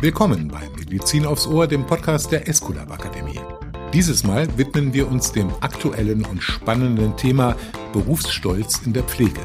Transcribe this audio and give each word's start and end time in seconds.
Willkommen 0.00 0.48
bei 0.48 0.68
Medizin 0.78 1.24
aufs 1.24 1.46
Ohr, 1.46 1.66
dem 1.66 1.86
Podcast 1.86 2.30
der 2.30 2.46
Esculap 2.46 2.90
Akademie. 2.90 3.40
Dieses 3.94 4.22
Mal 4.22 4.46
widmen 4.58 4.92
wir 4.92 5.10
uns 5.10 5.32
dem 5.32 5.50
aktuellen 5.60 6.26
und 6.26 6.42
spannenden 6.42 7.16
Thema 7.16 7.56
Berufsstolz 7.94 8.82
in 8.84 8.92
der 8.92 9.04
Pflege. 9.04 9.40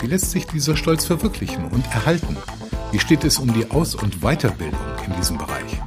Wie 0.00 0.08
lässt 0.08 0.32
sich 0.32 0.46
dieser 0.46 0.76
Stolz 0.76 1.04
verwirklichen 1.04 1.66
und 1.66 1.86
erhalten? 1.86 2.36
Wie 2.90 2.98
steht 2.98 3.22
es 3.22 3.38
um 3.38 3.52
die 3.52 3.70
Aus- 3.70 3.94
und 3.94 4.20
Weiterbildung 4.20 4.80
in 5.06 5.14
diesem 5.14 5.38
Bereich? 5.38 5.80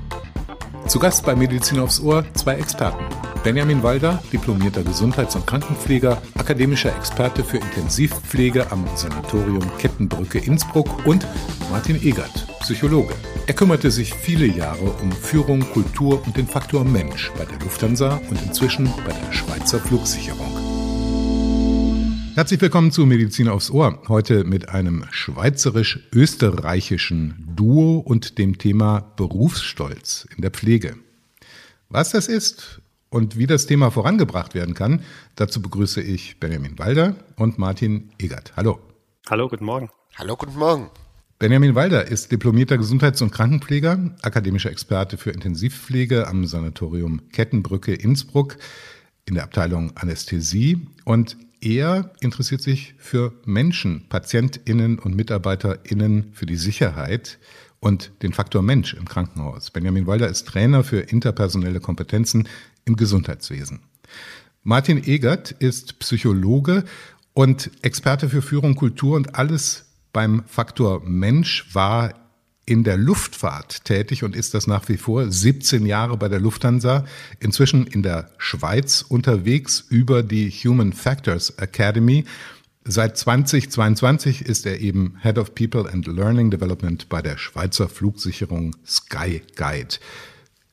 Zu 0.87 0.99
Gast 0.99 1.25
bei 1.25 1.35
Medizin 1.35 1.79
aufs 1.79 1.99
Ohr 1.99 2.23
zwei 2.33 2.53
Experten. 2.55 3.03
Benjamin 3.43 3.83
Walder, 3.83 4.23
diplomierter 4.31 4.83
Gesundheits- 4.83 5.35
und 5.35 5.45
Krankenpfleger, 5.45 6.21
akademischer 6.35 6.95
Experte 6.95 7.43
für 7.43 7.57
Intensivpflege 7.57 8.71
am 8.71 8.85
Sanatorium 8.95 9.69
Kettenbrücke 9.79 10.39
Innsbruck 10.39 11.05
und 11.05 11.27
Martin 11.69 12.01
Egert, 12.01 12.47
Psychologe. 12.61 13.13
Er 13.45 13.53
kümmerte 13.53 13.91
sich 13.91 14.13
viele 14.13 14.45
Jahre 14.45 14.89
um 15.01 15.11
Führung, 15.11 15.59
Kultur 15.73 16.25
und 16.25 16.37
den 16.37 16.47
Faktor 16.47 16.85
Mensch 16.85 17.33
bei 17.37 17.43
der 17.43 17.59
Lufthansa 17.59 18.21
und 18.29 18.41
inzwischen 18.43 18.85
bei 19.05 19.11
der 19.11 19.33
Schweizer 19.33 19.79
Flugsicherung. 19.79 20.57
Herzlich 22.35 22.61
willkommen 22.61 22.93
zu 22.93 23.05
Medizin 23.05 23.49
aufs 23.49 23.71
Ohr. 23.71 24.01
Heute 24.07 24.45
mit 24.45 24.69
einem 24.69 25.03
schweizerisch-österreichischen 25.11 27.43
Duo 27.57 27.97
und 27.97 28.37
dem 28.37 28.57
Thema 28.57 29.01
Berufsstolz 29.17 30.29
in 30.33 30.41
der 30.41 30.51
Pflege. 30.51 30.95
Was 31.89 32.11
das 32.11 32.27
ist 32.27 32.79
und 33.13 33.37
wie 33.37 33.45
das 33.45 33.67
Thema 33.67 33.91
vorangebracht 33.91 34.55
werden 34.55 34.73
kann, 34.73 35.01
dazu 35.35 35.61
begrüße 35.61 36.01
ich 36.01 36.39
Benjamin 36.39 36.79
Walder 36.79 37.15
und 37.35 37.59
Martin 37.59 38.09
Egert. 38.17 38.53
Hallo. 38.57 38.79
Hallo, 39.29 39.47
guten 39.47 39.65
Morgen. 39.65 39.89
Hallo, 40.15 40.35
guten 40.35 40.57
Morgen. 40.57 40.89
Benjamin 41.37 41.75
Walder 41.75 42.07
ist 42.07 42.31
diplomierter 42.31 42.77
Gesundheits- 42.77 43.21
und 43.21 43.31
Krankenpfleger, 43.31 44.15
akademischer 44.23 44.71
Experte 44.71 45.17
für 45.17 45.29
Intensivpflege 45.29 46.27
am 46.27 46.45
Sanatorium 46.47 47.29
Kettenbrücke 47.31 47.93
Innsbruck 47.93 48.57
in 49.25 49.35
der 49.35 49.43
Abteilung 49.43 49.95
Anästhesie 49.95 50.87
und 51.05 51.37
er 51.61 52.13
interessiert 52.19 52.61
sich 52.61 52.95
für 52.97 53.33
Menschen, 53.45 54.09
PatientInnen 54.09 54.97
und 54.97 55.15
MitarbeiterInnen 55.15 56.33
für 56.33 56.45
die 56.45 56.57
Sicherheit 56.57 57.37
und 57.79 58.11
den 58.21 58.33
Faktor 58.33 58.61
Mensch 58.61 58.93
im 58.93 59.07
Krankenhaus. 59.07 59.69
Benjamin 59.69 60.07
Walder 60.07 60.29
ist 60.29 60.47
Trainer 60.47 60.83
für 60.83 60.99
interpersonelle 60.99 61.81
Kompetenzen 61.81 62.47
im 62.85 62.95
Gesundheitswesen. 62.95 63.81
Martin 64.63 65.03
Egert 65.03 65.51
ist 65.51 65.99
Psychologe 65.99 66.85
und 67.33 67.71
Experte 67.81 68.29
für 68.29 68.41
Führung, 68.41 68.75
Kultur 68.75 69.15
und 69.15 69.35
alles 69.35 69.85
beim 70.13 70.43
Faktor 70.47 71.01
Mensch 71.03 71.65
war 71.73 72.13
in 72.65 72.83
der 72.83 72.97
Luftfahrt 72.97 73.83
tätig 73.83 74.23
und 74.23 74.35
ist 74.35 74.53
das 74.53 74.67
nach 74.67 74.87
wie 74.87 74.97
vor 74.97 75.29
17 75.29 75.85
Jahre 75.85 76.15
bei 76.15 76.29
der 76.29 76.39
Lufthansa, 76.39 77.03
inzwischen 77.39 77.87
in 77.87 78.03
der 78.03 78.29
Schweiz 78.37 79.03
unterwegs 79.07 79.83
über 79.89 80.23
die 80.23 80.49
Human 80.49 80.93
Factors 80.93 81.49
Academy. 81.57 82.23
Seit 82.85 83.17
2022 83.17 84.43
ist 84.43 84.65
er 84.65 84.79
eben 84.79 85.17
Head 85.21 85.37
of 85.37 85.55
People 85.55 85.91
and 85.91 86.07
Learning 86.07 86.51
Development 86.51 87.09
bei 87.09 87.21
der 87.21 87.37
Schweizer 87.37 87.89
Flugsicherung 87.89 88.75
Sky 88.85 89.41
Guide. 89.55 89.95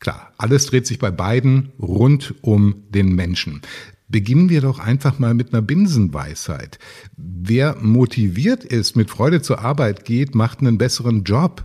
Klar, 0.01 0.33
alles 0.39 0.67
dreht 0.67 0.87
sich 0.87 0.99
bei 0.99 1.11
beiden 1.11 1.73
rund 1.79 2.35
um 2.41 2.85
den 2.89 3.15
Menschen. 3.15 3.61
Beginnen 4.09 4.49
wir 4.49 4.63
doch 4.63 4.79
einfach 4.81 5.19
mal 5.19 5.35
mit 5.35 5.53
einer 5.53 5.63
Binsenweisheit. 5.63 6.79
Wer 7.17 7.77
motiviert 7.81 8.65
ist, 8.65 8.97
mit 8.97 9.11
Freude 9.11 9.43
zur 9.43 9.61
Arbeit 9.61 10.05
geht, 10.05 10.35
macht 10.35 10.61
einen 10.61 10.79
besseren 10.79 11.23
Job. 11.23 11.65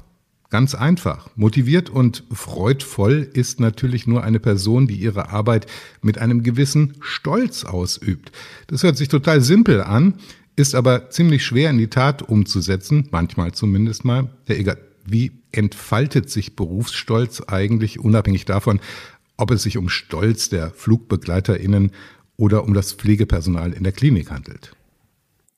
Ganz 0.52 0.76
einfach. 0.76 1.30
Motiviert 1.36 1.90
und 1.90 2.24
freudvoll 2.32 3.28
ist 3.34 3.60
natürlich 3.60 4.06
nur 4.06 4.24
eine 4.24 4.40
Person, 4.40 4.86
die 4.86 4.98
ihre 4.98 5.30
Arbeit 5.30 5.66
mit 6.02 6.18
einem 6.18 6.44
gewissen 6.44 6.94
Stolz 7.00 7.64
ausübt. 7.64 8.32
Das 8.68 8.84
hört 8.84 8.98
sich 8.98 9.08
total 9.08 9.42
simpel 9.42 9.82
an, 9.82 10.16
ist 10.56 10.76
aber 10.76 11.10
ziemlich 11.10 11.44
schwer 11.44 11.72
in 11.72 11.78
die 11.78 11.88
Tat 11.88 12.22
umzusetzen, 12.22 13.08
manchmal 13.12 13.54
zumindest 13.54 14.06
mal. 14.06 14.30
Egger, 14.48 14.78
wie 15.06 15.32
entfaltet 15.52 16.30
sich 16.30 16.56
Berufsstolz 16.56 17.42
eigentlich, 17.42 18.00
unabhängig 18.00 18.46
davon, 18.46 18.80
ob 19.38 19.52
es 19.52 19.64
sich 19.64 19.78
um 19.78 19.90
Stolz 19.90 20.50
der 20.50 20.72
FlugbegleiterInnen 20.72 21.92
oder 22.38 22.64
um 22.64 22.74
das 22.74 22.94
Pflegepersonal 22.94 23.74
in 23.74 23.84
der 23.84 23.94
Klinik 23.94 24.32
handelt? 24.32 24.76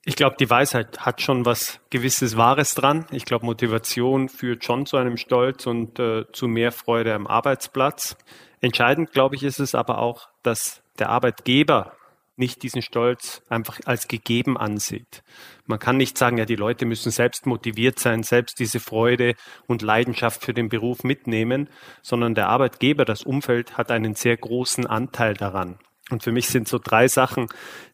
Ich 0.06 0.16
glaube, 0.16 0.38
die 0.40 0.50
Weisheit 0.50 1.00
hat 1.00 1.22
schon 1.22 1.46
was 1.46 1.81
gewisses 1.90 2.38
Wahres 2.38 2.75
dran. 2.75 3.06
Ich 3.12 3.25
glaube, 3.25 3.46
Motivation 3.46 4.30
führt 4.30 4.63
schon 4.63 4.86
zu 4.86 4.96
einem 4.96 5.18
Stolz 5.18 5.68
und 5.68 6.00
äh, 6.00 6.24
zu 6.31 6.47
mehr 6.47 6.72
Freude 6.72 7.13
am 7.13 7.28
Arbeitsplatz. 7.28 8.16
Entscheidend, 8.62 9.12
glaube 9.12 9.36
ich, 9.36 9.44
ist 9.44 9.59
es 9.59 9.75
aber 9.75 9.97
auch, 9.97 10.30
dass 10.44 10.81
der 10.97 11.09
Arbeitgeber 11.09 11.91
nicht 12.38 12.64
diesen 12.64 12.81
Stolz 12.81 13.42
einfach 13.50 13.80
als 13.86 14.08
gegeben 14.08 14.58
ansieht. 14.58 15.24
Man 15.66 15.80
kann 15.80 15.98
nicht 15.98 16.18
sagen, 16.18 16.38
ja, 16.38 16.46
die 16.46 16.56
Leute 16.56 16.86
müssen 16.86 17.12
selbst 17.12 17.46
motiviert 17.46 18.00
sein, 18.00 18.24
selbst 18.24 18.59
diese 18.59 18.80
Freude 18.80 19.36
und 19.66 19.81
Leidenschaft 19.81 20.44
für 20.44 20.53
den 20.53 20.70
Beruf 20.70 21.03
mitnehmen, 21.03 21.70
sondern 22.02 22.36
der 22.36 22.50
Arbeitgeber, 22.50 23.06
das 23.06 23.24
Umfeld 23.24 23.78
hat 23.78 23.92
einen 23.92 24.16
sehr 24.16 24.38
großen 24.38 24.86
Anteil 24.86 25.34
daran. 25.34 25.80
Und 26.09 26.24
für 26.24 26.31
mich 26.31 26.48
sind 26.48 26.68
so 26.68 26.80
drei 26.81 27.08
Sachen, 27.08 27.48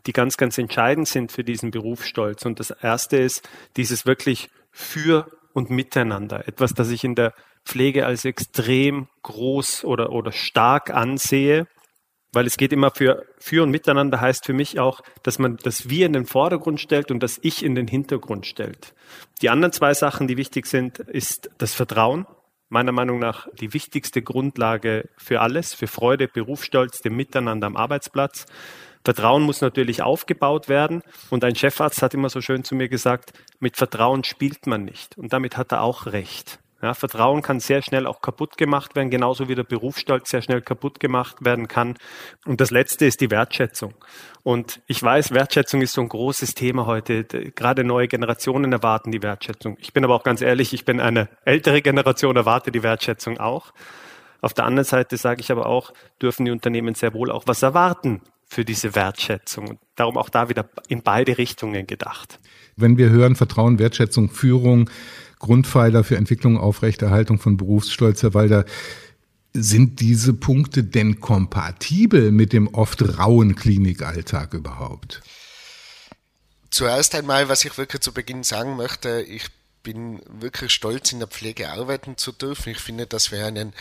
die 0.05 0.13
ganz, 0.13 0.37
ganz 0.37 0.57
entscheidend 0.57 1.07
sind 1.07 1.31
für 1.31 1.43
diesen 1.43 1.71
Berufsstolz. 1.71 2.45
Und 2.45 2.59
das 2.59 2.69
erste 2.69 3.17
ist 3.17 3.47
dieses 3.75 4.05
wirklich 4.05 4.49
für 4.71 5.27
und 5.53 5.69
miteinander. 5.69 6.47
Etwas, 6.47 6.73
das 6.73 6.89
ich 6.89 7.03
in 7.03 7.15
der 7.15 7.33
Pflege 7.65 8.05
als 8.05 8.25
extrem 8.25 9.07
groß 9.23 9.85
oder, 9.85 10.11
oder 10.11 10.31
stark 10.31 10.91
ansehe. 10.91 11.67
Weil 12.33 12.47
es 12.47 12.57
geht 12.57 12.73
immer 12.73 12.91
für, 12.91 13.25
für 13.37 13.63
und 13.63 13.69
miteinander 13.69 14.19
heißt 14.19 14.45
für 14.45 14.53
mich 14.53 14.79
auch, 14.79 15.01
dass 15.21 15.39
man 15.39 15.57
das 15.57 15.89
Wir 15.89 16.07
in 16.07 16.13
den 16.13 16.25
Vordergrund 16.25 16.81
stellt 16.81 17.11
und 17.11 17.21
das 17.21 17.39
Ich 17.41 17.63
in 17.63 17.75
den 17.75 17.87
Hintergrund 17.87 18.45
stellt. 18.45 18.93
Die 19.41 19.49
anderen 19.49 19.71
zwei 19.71 19.93
Sachen, 19.93 20.27
die 20.27 20.35
wichtig 20.35 20.65
sind, 20.65 20.99
ist 20.99 21.49
das 21.59 21.73
Vertrauen 21.73 22.25
meiner 22.73 22.91
Meinung 22.91 23.19
nach 23.19 23.47
die 23.61 23.71
wichtigste 23.73 24.23
Grundlage 24.23 25.07
für 25.15 25.41
alles, 25.41 25.75
für 25.75 25.85
Freude, 25.85 26.27
Berufsstolz, 26.27 27.01
dem 27.01 27.15
Miteinander 27.15 27.67
am 27.67 27.77
Arbeitsplatz. 27.77 28.47
Vertrauen 29.05 29.43
muss 29.43 29.61
natürlich 29.61 30.01
aufgebaut 30.01 30.69
werden. 30.69 31.03
Und 31.29 31.43
ein 31.43 31.55
Chefarzt 31.55 32.01
hat 32.01 32.15
immer 32.15 32.29
so 32.29 32.41
schön 32.41 32.63
zu 32.63 32.73
mir 32.73 32.89
gesagt, 32.89 33.33
mit 33.59 33.77
Vertrauen 33.77 34.23
spielt 34.23 34.65
man 34.65 34.85
nicht. 34.85 35.17
Und 35.17 35.33
damit 35.33 35.55
hat 35.55 35.71
er 35.71 35.81
auch 35.81 36.07
recht. 36.07 36.59
Ja, 36.83 36.93
Vertrauen 36.93 37.41
kann 37.41 37.61
sehr 37.61 37.81
schnell 37.81 38.05
auch 38.05 38.19
kaputt 38.19 38.57
gemacht 38.57 38.93
werden, 38.97 39.09
genauso 39.09 39.47
wie 39.47 39.55
der 39.55 39.63
Berufsstolz 39.63 40.29
sehr 40.29 40.41
schnell 40.41 40.61
kaputt 40.61 40.99
gemacht 40.99 41.37
werden 41.39 41.69
kann. 41.69 41.95
Und 42.45 42.59
das 42.59 42.71
Letzte 42.71 43.05
ist 43.05 43.21
die 43.21 43.31
Wertschätzung. 43.31 43.93
Und 44.43 44.81
ich 44.87 45.01
weiß, 45.01 45.31
Wertschätzung 45.31 45.81
ist 45.81 45.93
so 45.93 46.01
ein 46.01 46.09
großes 46.09 46.55
Thema 46.55 46.85
heute. 46.85 47.23
Gerade 47.23 47.85
neue 47.85 48.09
Generationen 48.09 48.73
erwarten 48.73 49.11
die 49.11 49.23
Wertschätzung. 49.23 49.77
Ich 49.79 49.93
bin 49.93 50.03
aber 50.03 50.13
auch 50.13 50.23
ganz 50.23 50.41
ehrlich, 50.41 50.73
ich 50.73 50.83
bin 50.83 50.99
eine 50.99 51.29
ältere 51.45 51.81
Generation, 51.81 52.35
erwarte 52.35 52.69
die 52.69 52.83
Wertschätzung 52.83 53.39
auch. 53.39 53.71
Auf 54.41 54.53
der 54.53 54.65
anderen 54.65 54.83
Seite 54.83 55.15
sage 55.15 55.39
ich 55.39 55.53
aber 55.53 55.67
auch, 55.67 55.93
dürfen 56.21 56.43
die 56.43 56.51
Unternehmen 56.51 56.95
sehr 56.95 57.13
wohl 57.13 57.31
auch 57.31 57.47
was 57.47 57.63
erwarten 57.63 58.23
für 58.45 58.65
diese 58.65 58.93
Wertschätzung. 58.93 59.79
Darum 59.95 60.17
auch 60.17 60.27
da 60.27 60.49
wieder 60.49 60.69
in 60.89 61.01
beide 61.01 61.37
Richtungen 61.37 61.87
gedacht. 61.87 62.41
Wenn 62.75 62.97
wir 62.97 63.09
hören 63.09 63.35
Vertrauen, 63.35 63.79
Wertschätzung, 63.79 64.29
Führung, 64.29 64.89
Grundpfeiler 65.43 66.05
für 66.05 66.15
Entwicklung, 66.15 66.57
Aufrechterhaltung 66.57 67.37
von 67.37 67.57
Berufsstolz, 67.57 68.23
Herr 68.23 68.33
Walder. 68.33 68.65
Sind 69.53 69.99
diese 69.99 70.33
Punkte 70.33 70.83
denn 70.83 71.19
kompatibel 71.19 72.31
mit 72.31 72.53
dem 72.53 72.69
oft 72.69 73.19
rauen 73.19 73.55
Klinikalltag 73.55 74.53
überhaupt? 74.53 75.21
Zuerst 76.71 77.13
einmal, 77.13 77.49
was 77.49 77.65
ich 77.65 77.77
wirklich 77.77 78.01
zu 78.01 78.13
Beginn 78.13 78.43
sagen 78.43 78.77
möchte, 78.77 79.21
ich 79.21 79.49
bin 79.83 80.21
wirklich 80.25 80.71
stolz, 80.71 81.11
in 81.11 81.19
der 81.19 81.27
Pflege 81.27 81.69
arbeiten 81.69 82.17
zu 82.17 82.31
dürfen. 82.31 82.69
Ich 82.69 82.79
finde, 82.79 83.05
dass 83.05 83.31
wir 83.31 83.45
einen, 83.45 83.73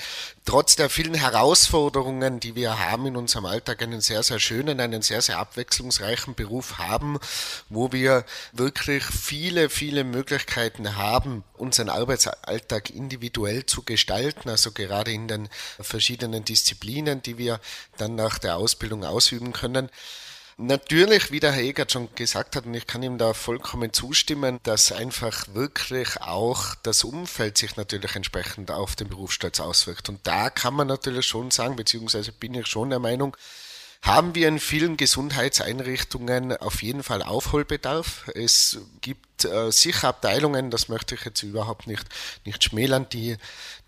trotz 0.44 0.76
der 0.76 0.91
vielen 0.91 1.15
Herausforderungen, 1.15 2.41
die 2.41 2.55
wir 2.56 2.79
haben 2.79 3.06
in 3.06 3.17
unserem 3.17 3.47
Alltag, 3.47 3.81
einen 3.82 4.00
sehr, 4.00 4.23
sehr 4.23 4.41
schönen, 4.41 4.81
einen 4.81 5.03
sehr, 5.03 5.23
sehr 5.23 5.38
abwechslungsreichen 5.38 6.35
Beruf 6.35 6.79
haben, 6.79 7.19
wo 7.69 7.93
wir 7.93 8.25
wirklich 8.53 9.05
viele, 9.05 9.71
viele 9.71 10.05
Möglichkeiten 10.05 10.97
haben, 10.97 11.44
unseren 11.55 11.88
Arbeitsalltag 11.88 12.91
individuell 12.91 13.65
zu 13.65 13.82
gestalten, 13.82 14.49
also 14.49 14.73
gerade 14.73 15.12
in 15.12 15.29
den 15.29 15.49
verschiedenen 15.81 16.44
Disziplinen, 16.44 17.23
die 17.23 17.38
wir 17.38 17.61
dann 17.97 18.17
nach 18.17 18.38
der 18.38 18.56
Ausbildung 18.56 19.05
ausüben 19.05 19.53
können. 19.53 19.88
Natürlich, 20.58 21.31
wie 21.31 21.40
der 21.40 21.52
Herr 21.52 21.62
Egert 21.62 21.93
schon 21.93 22.14
gesagt 22.14 22.56
hat, 22.56 22.66
und 22.66 22.75
ich 22.75 22.87
kann 22.87 23.02
ihm 23.02 23.19
da 23.19 23.32
vollkommen 23.32 23.93
zustimmen, 23.93 24.60
dass 24.62 24.93
einfach 24.93 25.46
wirklich 25.54 26.20
auch 26.20 26.75
das 26.82 27.04
Umfeld 27.04 27.56
sich 27.58 27.76
natürlich 27.76 28.14
entsprechend 28.14 28.70
auf 28.70 28.94
den 28.94 29.08
Berufsstolz 29.08 29.60
auswirkt. 29.60 30.08
Und 30.08 30.26
da 30.26 30.50
kann 30.50 30.75
man 30.75 30.88
natürlich 30.88 31.26
schon 31.26 31.50
sagen, 31.50 31.76
beziehungsweise 31.76 32.32
bin 32.32 32.54
ich 32.54 32.66
schon 32.66 32.90
der 32.90 32.99
Meinung, 32.99 33.37
haben 34.02 34.34
wir 34.34 34.49
in 34.49 34.58
vielen 34.58 34.96
Gesundheitseinrichtungen 34.96 36.56
auf 36.56 36.82
jeden 36.82 37.04
Fall 37.04 37.22
Aufholbedarf. 37.22 38.28
Es 38.34 38.78
gibt 39.00 39.44
äh, 39.44 39.70
sicher 39.70 40.08
Abteilungen, 40.08 40.70
das 40.70 40.88
möchte 40.88 41.14
ich 41.14 41.25
jetzt 41.25 41.43
überhaupt 41.44 41.87
nicht, 41.87 42.04
nicht 42.44 42.64
schmälern, 42.64 43.08
die, 43.10 43.37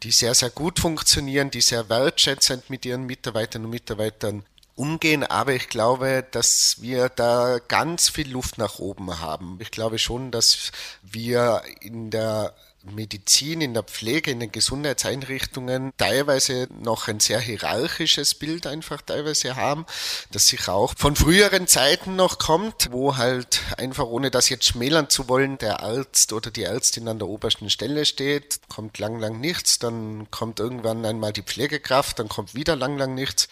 die 0.05 0.12
sehr, 0.12 0.34
sehr 0.34 0.50
gut 0.50 0.78
funktionieren, 0.78 1.50
die 1.50 1.61
sehr 1.61 1.88
wertschätzend 1.88 2.70
mit 2.70 2.87
ihren 2.87 3.06
Mitarbeitern 3.06 3.64
und 3.64 3.70
Mitarbeitern 3.70 4.44
umgehen, 4.76 5.25
aber 5.25 5.53
ich 5.53 5.69
glaube, 5.69 6.25
dass 6.31 6.76
wir 6.81 7.09
da 7.09 7.59
ganz 7.69 8.09
viel 8.09 8.31
Luft 8.31 8.59
nach 8.59 8.79
oben 8.79 9.21
haben. 9.21 9.59
Ich 9.61 9.71
glaube 9.71 9.99
schon, 9.99 10.31
dass 10.31 10.73
wir 11.03 11.62
in 11.81 12.11
der 12.11 12.55
Medizin, 12.85 13.61
in 13.61 13.75
der 13.75 13.82
Pflege, 13.82 14.31
in 14.31 14.41
den 14.41 14.53
Gesundheitseinrichtungen 14.53 15.93
teilweise 15.97 16.69
noch 16.82 17.09
ein 17.09 17.21
sehr 17.21 17.41
hierarchisches 17.41 18.35
Bild 18.35 18.67
einfach 18.67 19.00
teilweise 19.00 19.56
haben, 19.56 19.87
das 20.32 20.49
sich 20.49 20.69
auch 20.69 20.94
von 20.97 21.17
früheren 21.17 21.67
Zeiten 21.67 22.17
noch 22.17 22.38
kommt, 22.38 22.93
wo 22.93 23.17
halt 23.17 23.62
einfach, 23.79 24.05
ohne 24.05 24.31
das 24.31 24.49
jetzt 24.49 24.67
schmälern 24.67 25.09
zu 25.09 25.29
wollen, 25.29 25.59
der 25.59 25.81
Arzt 25.81 26.32
oder 26.32 26.50
die 26.50 26.65
Ärztin 26.65 27.09
an 27.09 27.19
der 27.19 27.29
obersten 27.29 27.71
Stelle 27.71 28.05
steht, 28.05 28.61
kommt 28.69 28.99
lang, 28.99 29.19
lang 29.19 29.41
nichts, 29.41 29.79
dann 29.79 30.31
kommt 30.31 30.61
irgendwann 30.61 31.06
einmal 31.06 31.32
die 31.32 31.43
Pflegekraft, 31.43 32.19
dann 32.19 32.29
kommt 32.29 32.55
wieder 32.55 32.76
lang, 32.76 32.99
lang 32.99 33.15
nichts 33.15 33.49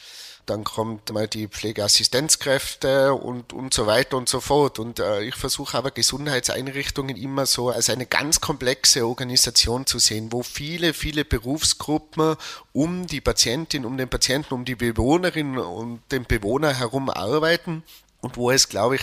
dann 0.46 0.64
kommt 0.64 1.12
mal 1.12 1.28
die 1.28 1.46
Pflegeassistenzkräfte 1.46 3.14
und, 3.14 3.52
und 3.52 3.72
so 3.72 3.86
weiter 3.86 4.16
und 4.16 4.28
so 4.28 4.40
fort. 4.40 4.78
Und 4.78 4.98
äh, 4.98 5.22
ich 5.22 5.36
versuche 5.36 5.78
aber 5.78 5.90
Gesundheitseinrichtungen 5.90 7.16
immer 7.16 7.46
so 7.46 7.70
als 7.70 7.90
eine 7.90 8.06
ganz 8.06 8.40
komplexe 8.40 9.06
Organisation 9.06 9.86
zu 9.86 9.98
sehen, 9.98 10.32
wo 10.32 10.42
viele, 10.42 10.94
viele 10.94 11.24
Berufsgruppen 11.24 12.36
um 12.72 13.06
die 13.06 13.20
Patientin, 13.20 13.84
um 13.84 13.96
den 13.96 14.08
Patienten, 14.08 14.54
um 14.54 14.64
die 14.64 14.74
Bewohnerin 14.74 15.58
und 15.58 16.00
den 16.10 16.24
Bewohner 16.24 16.72
herum 16.72 17.08
arbeiten 17.08 17.84
und 18.22 18.36
wo 18.36 18.52
es, 18.52 18.69
glaube 18.69 18.94
ich, 18.94 19.02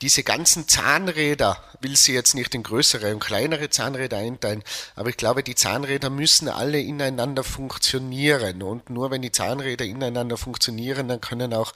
diese 0.00 0.22
ganzen 0.22 0.68
Zahnräder, 0.68 1.62
will 1.80 1.96
sie 1.96 2.14
jetzt 2.14 2.34
nicht 2.34 2.54
in 2.54 2.62
größere 2.62 3.12
und 3.12 3.20
kleinere 3.20 3.68
Zahnräder 3.68 4.16
einteilen, 4.16 4.62
aber 4.94 5.08
ich 5.08 5.16
glaube, 5.16 5.42
die 5.42 5.56
Zahnräder 5.56 6.08
müssen 6.08 6.48
alle 6.48 6.80
ineinander 6.80 7.42
funktionieren. 7.42 8.62
Und 8.62 8.88
nur 8.88 9.10
wenn 9.10 9.22
die 9.22 9.32
Zahnräder 9.32 9.84
ineinander 9.84 10.36
funktionieren, 10.36 11.08
dann 11.08 11.20
können 11.20 11.52
auch 11.52 11.72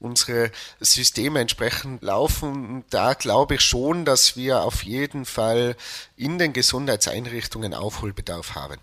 unsere 0.00 0.50
Systeme 0.80 1.40
entsprechend 1.40 2.02
laufen. 2.02 2.76
Und 2.76 2.84
da 2.90 3.12
glaube 3.12 3.56
ich 3.56 3.60
schon, 3.60 4.06
dass 4.06 4.34
wir 4.34 4.62
auf 4.62 4.84
jeden 4.84 5.26
Fall 5.26 5.76
in 6.16 6.38
den 6.38 6.54
Gesundheitseinrichtungen 6.54 7.74
Aufholbedarf 7.74 8.54
haben. 8.54 8.80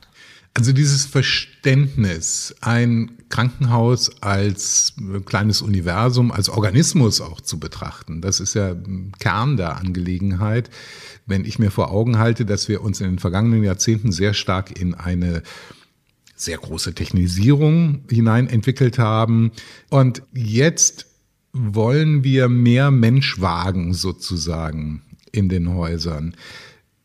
Also 0.57 0.71
dieses 0.71 1.05
Verständnis, 1.05 2.55
ein 2.61 3.11
Krankenhaus 3.27 4.21
als 4.21 4.93
kleines 5.25 5.61
Universum, 5.61 6.31
als 6.31 6.47
Organismus 6.47 7.19
auch 7.19 7.41
zu 7.41 7.59
betrachten, 7.59 8.21
das 8.21 8.39
ist 8.39 8.53
ja 8.53 8.73
Kern 9.19 9.57
der 9.57 9.75
Angelegenheit. 9.75 10.69
Wenn 11.25 11.43
ich 11.43 11.59
mir 11.59 11.71
vor 11.71 11.91
Augen 11.91 12.17
halte, 12.19 12.45
dass 12.45 12.69
wir 12.69 12.81
uns 12.81 13.01
in 13.01 13.07
den 13.07 13.19
vergangenen 13.19 13.63
Jahrzehnten 13.63 14.13
sehr 14.13 14.33
stark 14.33 14.79
in 14.79 14.93
eine 14.93 15.43
sehr 16.37 16.57
große 16.57 16.95
Technisierung 16.95 18.05
hinein 18.09 18.47
entwickelt 18.47 18.97
haben 18.97 19.51
und 19.89 20.21
jetzt 20.33 21.05
wollen 21.51 22.23
wir 22.23 22.47
mehr 22.47 22.91
Mensch 22.91 23.41
wagen 23.41 23.93
sozusagen 23.93 25.01
in 25.33 25.49
den 25.49 25.73
Häusern. 25.73 26.33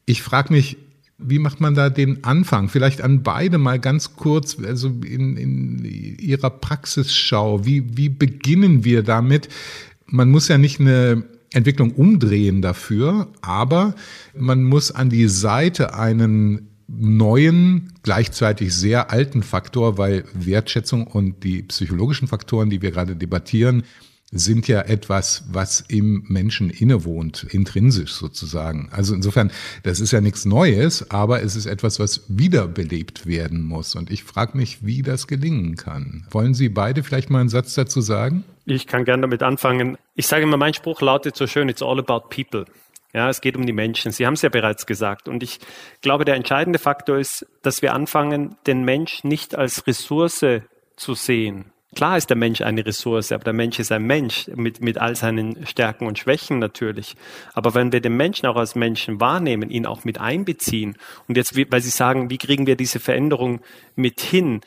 Ich 0.07 0.23
frage 0.23 0.53
mich, 0.53 0.77
wie 1.23 1.39
macht 1.39 1.61
man 1.61 1.75
da 1.75 1.91
den 1.91 2.25
Anfang? 2.25 2.69
Vielleicht 2.69 3.03
an 3.03 3.23
beide 3.23 3.59
mal 3.59 3.79
ganz 3.79 4.17
kurz, 4.17 4.57
also 4.59 4.89
in, 4.89 5.37
in 5.37 5.85
Ihrer 5.85 6.51
Praxisschau. 6.51 7.65
Wie, 7.65 7.97
wie 7.97 8.09
beginnen 8.09 8.85
wir 8.85 9.03
damit? 9.03 9.49
Man 10.07 10.31
muss 10.31 10.49
ja 10.49 10.59
nicht 10.59 10.81
eine 10.81 11.25
Entwicklung 11.53 11.93
umdrehen 11.93 12.63
dafür, 12.63 13.29
aber 13.41 13.95
man 14.37 14.65
muss 14.65 14.93
an 14.93 15.11
die 15.11 15.29
Seite 15.29 15.95
einen 15.95 16.69
neuen, 16.89 17.93
gleichzeitig 18.03 18.75
sehr 18.75 19.11
alten 19.11 19.43
Faktor, 19.43 19.99
weil 19.99 20.25
Wertschätzung 20.35 21.07
und 21.07 21.45
die 21.45 21.63
psychologischen 21.63 22.29
Faktoren, 22.29 22.71
die 22.71 22.83
wir 22.83 22.91
gerade 22.91 23.17
debattieren, 23.17 23.85
sind 24.33 24.69
ja 24.69 24.83
etwas, 24.83 25.45
was 25.51 25.81
im 25.89 26.25
Menschen 26.29 26.71
innewohnt, 26.71 27.45
intrinsisch 27.51 28.13
sozusagen. 28.13 28.89
Also 28.93 29.15
insofern, 29.15 29.51
das 29.83 29.99
ist 29.99 30.13
ja 30.13 30.21
nichts 30.21 30.45
Neues, 30.45 31.11
aber 31.11 31.43
es 31.43 31.57
ist 31.57 31.67
etwas, 31.67 31.99
was 31.99 32.25
wiederbelebt 32.29 33.27
werden 33.27 33.65
muss. 33.65 33.97
Und 33.97 34.11
ich 34.11 34.23
frage 34.23 34.57
mich, 34.57 34.85
wie 34.85 35.03
das 35.03 35.27
gelingen 35.27 35.77
kann. 35.77 36.27
Wollen 36.31 36.55
Sie 36.55 36.69
beide 36.69 37.03
vielleicht 37.03 37.31
mal 37.31 37.41
einen 37.41 37.49
Satz 37.49 37.75
dazu 37.75 38.01
sagen? 38.01 38.45
Ich 38.67 38.87
kann 38.87 39.05
gerne 39.05 39.23
damit 39.23 39.43
anfangen. 39.43 39.99
Ich 40.15 40.29
sage 40.29 40.45
immer, 40.45 40.57
mein 40.57 40.75
Spruch 40.75 41.01
lautet 41.01 41.37
so 41.37 41.47
schön, 41.49 41.69
it's 41.69 41.83
all 41.83 41.99
about 41.99 42.29
people. 42.29 42.67
Ja, 43.13 43.29
es 43.29 43.41
geht 43.41 43.57
um 43.57 43.67
die 43.67 43.73
Menschen. 43.73 44.13
Sie 44.13 44.25
haben 44.25 44.35
es 44.35 44.43
ja 44.43 44.49
bereits 44.49 44.87
gesagt. 44.87 45.29
Und 45.29 45.43
ich 45.43 45.59
glaube, 46.01 46.25
der 46.25 46.37
entscheidende 46.37 46.79
Faktor 46.79 47.19
ist, 47.19 47.45
dass 47.63 47.83
wir 47.83 47.93
anfangen, 47.93 48.55
den 48.69 48.85
Mensch 48.85 49.25
nicht 49.25 49.57
als 49.57 49.89
Ressource 49.89 50.45
zu 50.97 51.15
sehen, 51.15 51.73
Klar 51.97 52.17
ist 52.17 52.31
der 52.31 52.37
Mensch 52.37 52.61
eine 52.61 52.87
Ressource, 52.87 53.33
aber 53.33 53.43
der 53.43 53.53
Mensch 53.53 53.81
ist 53.81 53.91
ein 53.91 54.05
Mensch 54.05 54.47
mit, 54.55 54.81
mit 54.81 54.99
all 54.99 55.17
seinen 55.17 55.67
Stärken 55.67 56.07
und 56.07 56.21
Schwächen 56.21 56.61
natürlich. 56.61 57.17
Aber 57.53 57.75
wenn 57.75 57.91
wir 57.91 58.01
den 58.01 58.17
Menschen 58.17 58.47
auch 58.47 58.57
als 58.57 58.77
Menschen 58.77 59.21
wahrnehmen, 59.21 59.71
ihn 59.71 59.87
auch 59.87 60.05
mit 60.05 60.21
einbeziehen 60.21 60.97
und 61.27 61.37
jetzt, 61.37 61.57
weil 61.57 61.81
Sie 61.81 61.91
sagen, 61.91 62.31
wie 62.31 62.39
kriegen 62.39 62.69
wir 62.69 62.77
diese 62.77 63.01
Veränderung 63.01 63.61
mit 63.97 64.21
hin? 64.21 64.61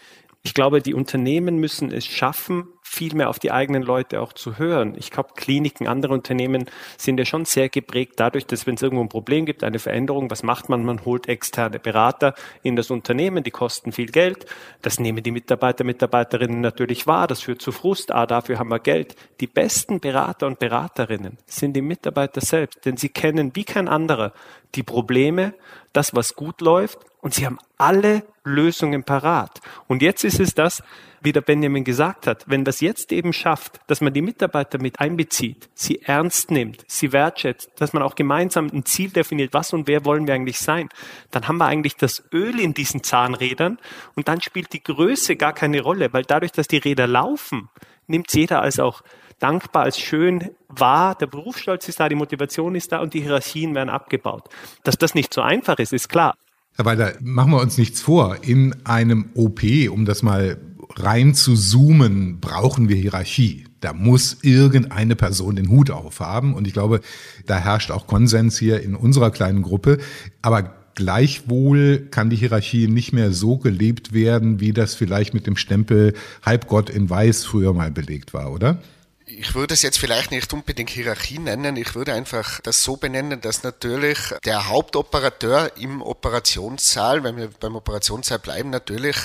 Ich 0.43 0.53
glaube, 0.53 0.81
die 0.81 0.93
Unternehmen 0.93 1.57
müssen 1.57 1.93
es 1.93 2.05
schaffen, 2.05 2.67
viel 2.83 3.15
mehr 3.15 3.29
auf 3.29 3.39
die 3.39 3.51
eigenen 3.51 3.81
Leute 3.81 4.21
auch 4.21 4.33
zu 4.33 4.57
hören. 4.57 4.93
Ich 4.97 5.09
glaube, 5.09 5.29
Kliniken, 5.35 5.87
andere 5.87 6.13
Unternehmen 6.13 6.69
sind 6.97 7.17
ja 7.17 7.25
schon 7.25 7.45
sehr 7.45 7.69
geprägt 7.69 8.13
dadurch, 8.17 8.45
dass 8.45 8.67
wenn 8.67 8.75
es 8.75 8.81
irgendwo 8.81 9.03
ein 9.03 9.09
Problem 9.09 9.45
gibt, 9.45 9.63
eine 9.63 9.79
Veränderung, 9.79 10.29
was 10.29 10.43
macht 10.43 10.69
man? 10.69 10.85
Man 10.85 11.03
holt 11.05 11.27
externe 11.27 11.79
Berater 11.79 12.35
in 12.61 12.75
das 12.75 12.91
Unternehmen, 12.91 13.43
die 13.43 13.51
kosten 13.51 13.91
viel 13.91 14.07
Geld. 14.07 14.45
Das 14.81 14.99
nehmen 14.99 15.23
die 15.23 15.31
Mitarbeiter, 15.31 15.83
Mitarbeiterinnen 15.83 16.61
natürlich 16.61 17.07
wahr. 17.07 17.27
Das 17.27 17.41
führt 17.41 17.61
zu 17.61 17.71
Frust. 17.71 18.11
Ah, 18.11 18.25
dafür 18.25 18.59
haben 18.59 18.69
wir 18.69 18.79
Geld. 18.79 19.15
Die 19.39 19.47
besten 19.47 19.99
Berater 19.99 20.45
und 20.45 20.59
Beraterinnen 20.59 21.37
sind 21.47 21.73
die 21.73 21.81
Mitarbeiter 21.81 22.41
selbst, 22.41 22.85
denn 22.85 22.97
sie 22.97 23.09
kennen 23.09 23.55
wie 23.55 23.63
kein 23.63 23.87
anderer 23.87 24.33
die 24.75 24.83
Probleme, 24.83 25.53
das, 25.93 26.15
was 26.15 26.35
gut 26.35 26.61
läuft 26.61 26.99
und 27.21 27.33
sie 27.33 27.45
haben 27.45 27.59
alle 27.77 28.23
Lösungen 28.43 29.03
parat. 29.03 29.61
Und 29.87 30.01
jetzt 30.01 30.23
ist 30.23 30.39
es 30.39 30.53
das, 30.53 30.83
wie 31.21 31.31
der 31.31 31.41
Benjamin 31.41 31.85
gesagt 31.85 32.27
hat, 32.27 32.43
wenn 32.47 32.65
das 32.65 32.81
jetzt 32.81 33.13
eben 33.13 33.31
schafft, 33.31 33.79
dass 33.87 34.01
man 34.01 34.13
die 34.13 34.21
Mitarbeiter 34.21 34.81
mit 34.81 34.99
einbezieht, 34.99 35.69
sie 35.73 36.01
ernst 36.01 36.51
nimmt, 36.51 36.83
sie 36.87 37.13
wertschätzt, 37.13 37.71
dass 37.77 37.93
man 37.93 38.03
auch 38.03 38.15
gemeinsam 38.15 38.69
ein 38.73 38.85
Ziel 38.85 39.09
definiert, 39.09 39.53
was 39.53 39.71
und 39.71 39.87
wer 39.87 40.03
wollen 40.03 40.27
wir 40.27 40.33
eigentlich 40.33 40.59
sein, 40.59 40.89
dann 41.31 41.47
haben 41.47 41.57
wir 41.57 41.65
eigentlich 41.65 41.95
das 41.95 42.23
Öl 42.33 42.59
in 42.59 42.73
diesen 42.73 43.03
Zahnrädern 43.03 43.79
und 44.15 44.27
dann 44.27 44.41
spielt 44.41 44.73
die 44.73 44.83
Größe 44.83 45.37
gar 45.37 45.53
keine 45.53 45.81
Rolle, 45.81 46.11
weil 46.11 46.23
dadurch, 46.23 46.51
dass 46.51 46.67
die 46.67 46.77
Räder 46.77 47.07
laufen, 47.07 47.69
nimmt 48.07 48.33
jeder 48.33 48.61
als 48.61 48.79
auch 48.79 49.01
dankbar, 49.39 49.83
als 49.83 49.99
schön 49.99 50.51
wahr, 50.67 51.15
der 51.15 51.27
Berufsstolz 51.27 51.87
ist 51.87 51.99
da, 51.99 52.09
die 52.09 52.15
Motivation 52.15 52.75
ist 52.75 52.91
da 52.91 52.99
und 52.99 53.13
die 53.13 53.21
Hierarchien 53.21 53.75
werden 53.75 53.89
abgebaut. 53.89 54.49
Dass 54.83 54.97
das 54.97 55.15
nicht 55.15 55.33
so 55.33 55.41
einfach 55.41 55.79
ist, 55.79 55.93
ist 55.93 56.09
klar. 56.09 56.35
Herr 56.75 56.85
Walter, 56.85 57.13
machen 57.21 57.51
wir 57.51 57.61
uns 57.61 57.77
nichts 57.77 58.01
vor. 58.01 58.37
In 58.41 58.75
einem 58.83 59.29
OP, 59.35 59.61
um 59.91 60.05
das 60.05 60.23
mal 60.23 60.57
rein 60.95 61.35
zu 61.35 61.55
zoomen, 61.55 62.39
brauchen 62.39 62.89
wir 62.89 62.95
Hierarchie. 62.95 63.65
Da 63.79 63.93
muss 63.93 64.37
irgendeine 64.41 65.15
Person 65.15 65.55
den 65.55 65.69
Hut 65.69 65.91
aufhaben. 65.91 66.53
Und 66.55 66.65
ich 66.67 66.73
glaube, 66.73 67.01
da 67.45 67.57
herrscht 67.57 67.91
auch 67.91 68.07
Konsens 68.07 68.57
hier 68.57 68.81
in 68.81 68.95
unserer 68.95 69.29
kleinen 69.29 69.61
Gruppe. 69.61 69.99
Aber 70.41 70.73
Gleichwohl 70.95 72.07
kann 72.11 72.29
die 72.29 72.35
Hierarchie 72.35 72.87
nicht 72.87 73.13
mehr 73.13 73.31
so 73.33 73.57
gelebt 73.57 74.13
werden, 74.13 74.59
wie 74.59 74.73
das 74.73 74.93
vielleicht 74.93 75.33
mit 75.33 75.47
dem 75.47 75.57
Stempel 75.57 76.13
Halbgott 76.43 76.91
in 76.91 77.09
Weiß 77.09 77.45
früher 77.45 77.73
mal 77.73 77.89
belegt 77.89 78.33
war, 78.33 78.51
oder? 78.51 78.77
Ich 79.25 79.55
würde 79.55 79.73
es 79.73 79.81
jetzt 79.81 79.99
vielleicht 79.99 80.31
nicht 80.31 80.51
unbedingt 80.53 80.89
Hierarchie 80.89 81.39
nennen, 81.39 81.77
ich 81.77 81.95
würde 81.95 82.13
einfach 82.13 82.59
das 82.61 82.83
so 82.83 82.97
benennen, 82.97 83.39
dass 83.39 83.63
natürlich 83.63 84.19
der 84.43 84.67
Hauptoperateur 84.67 85.77
im 85.77 86.01
Operationssaal, 86.01 87.23
wenn 87.23 87.37
wir 87.37 87.47
beim 87.59 87.75
Operationssaal 87.75 88.39
bleiben, 88.39 88.69
natürlich 88.69 89.17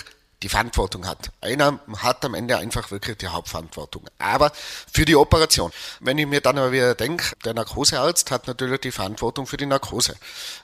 die 0.43 0.49
Verantwortung 0.49 1.07
hat. 1.07 1.31
Einer 1.41 1.81
hat 1.97 2.25
am 2.25 2.35
Ende 2.35 2.59
einfach 2.59 2.93
wirklich 2.93 3.17
die 3.17 3.27
Hauptverantwortung. 3.27 4.05
Aber 4.19 4.53
für 4.93 5.05
die 5.05 5.17
Operation. 5.17 5.73
Wenn 5.99 6.17
ich 6.17 6.27
mir 6.27 6.41
dann 6.41 6.59
aber 6.59 6.71
wieder 6.71 6.95
denke, 6.95 7.35
der 7.45 7.55
Narkosearzt 7.55 8.31
hat 8.31 8.47
natürlich 8.47 8.81
die 8.81 8.93
Verantwortung 8.93 9.49
für 9.49 9.57
die 9.57 9.67
Narkose. 9.67 10.15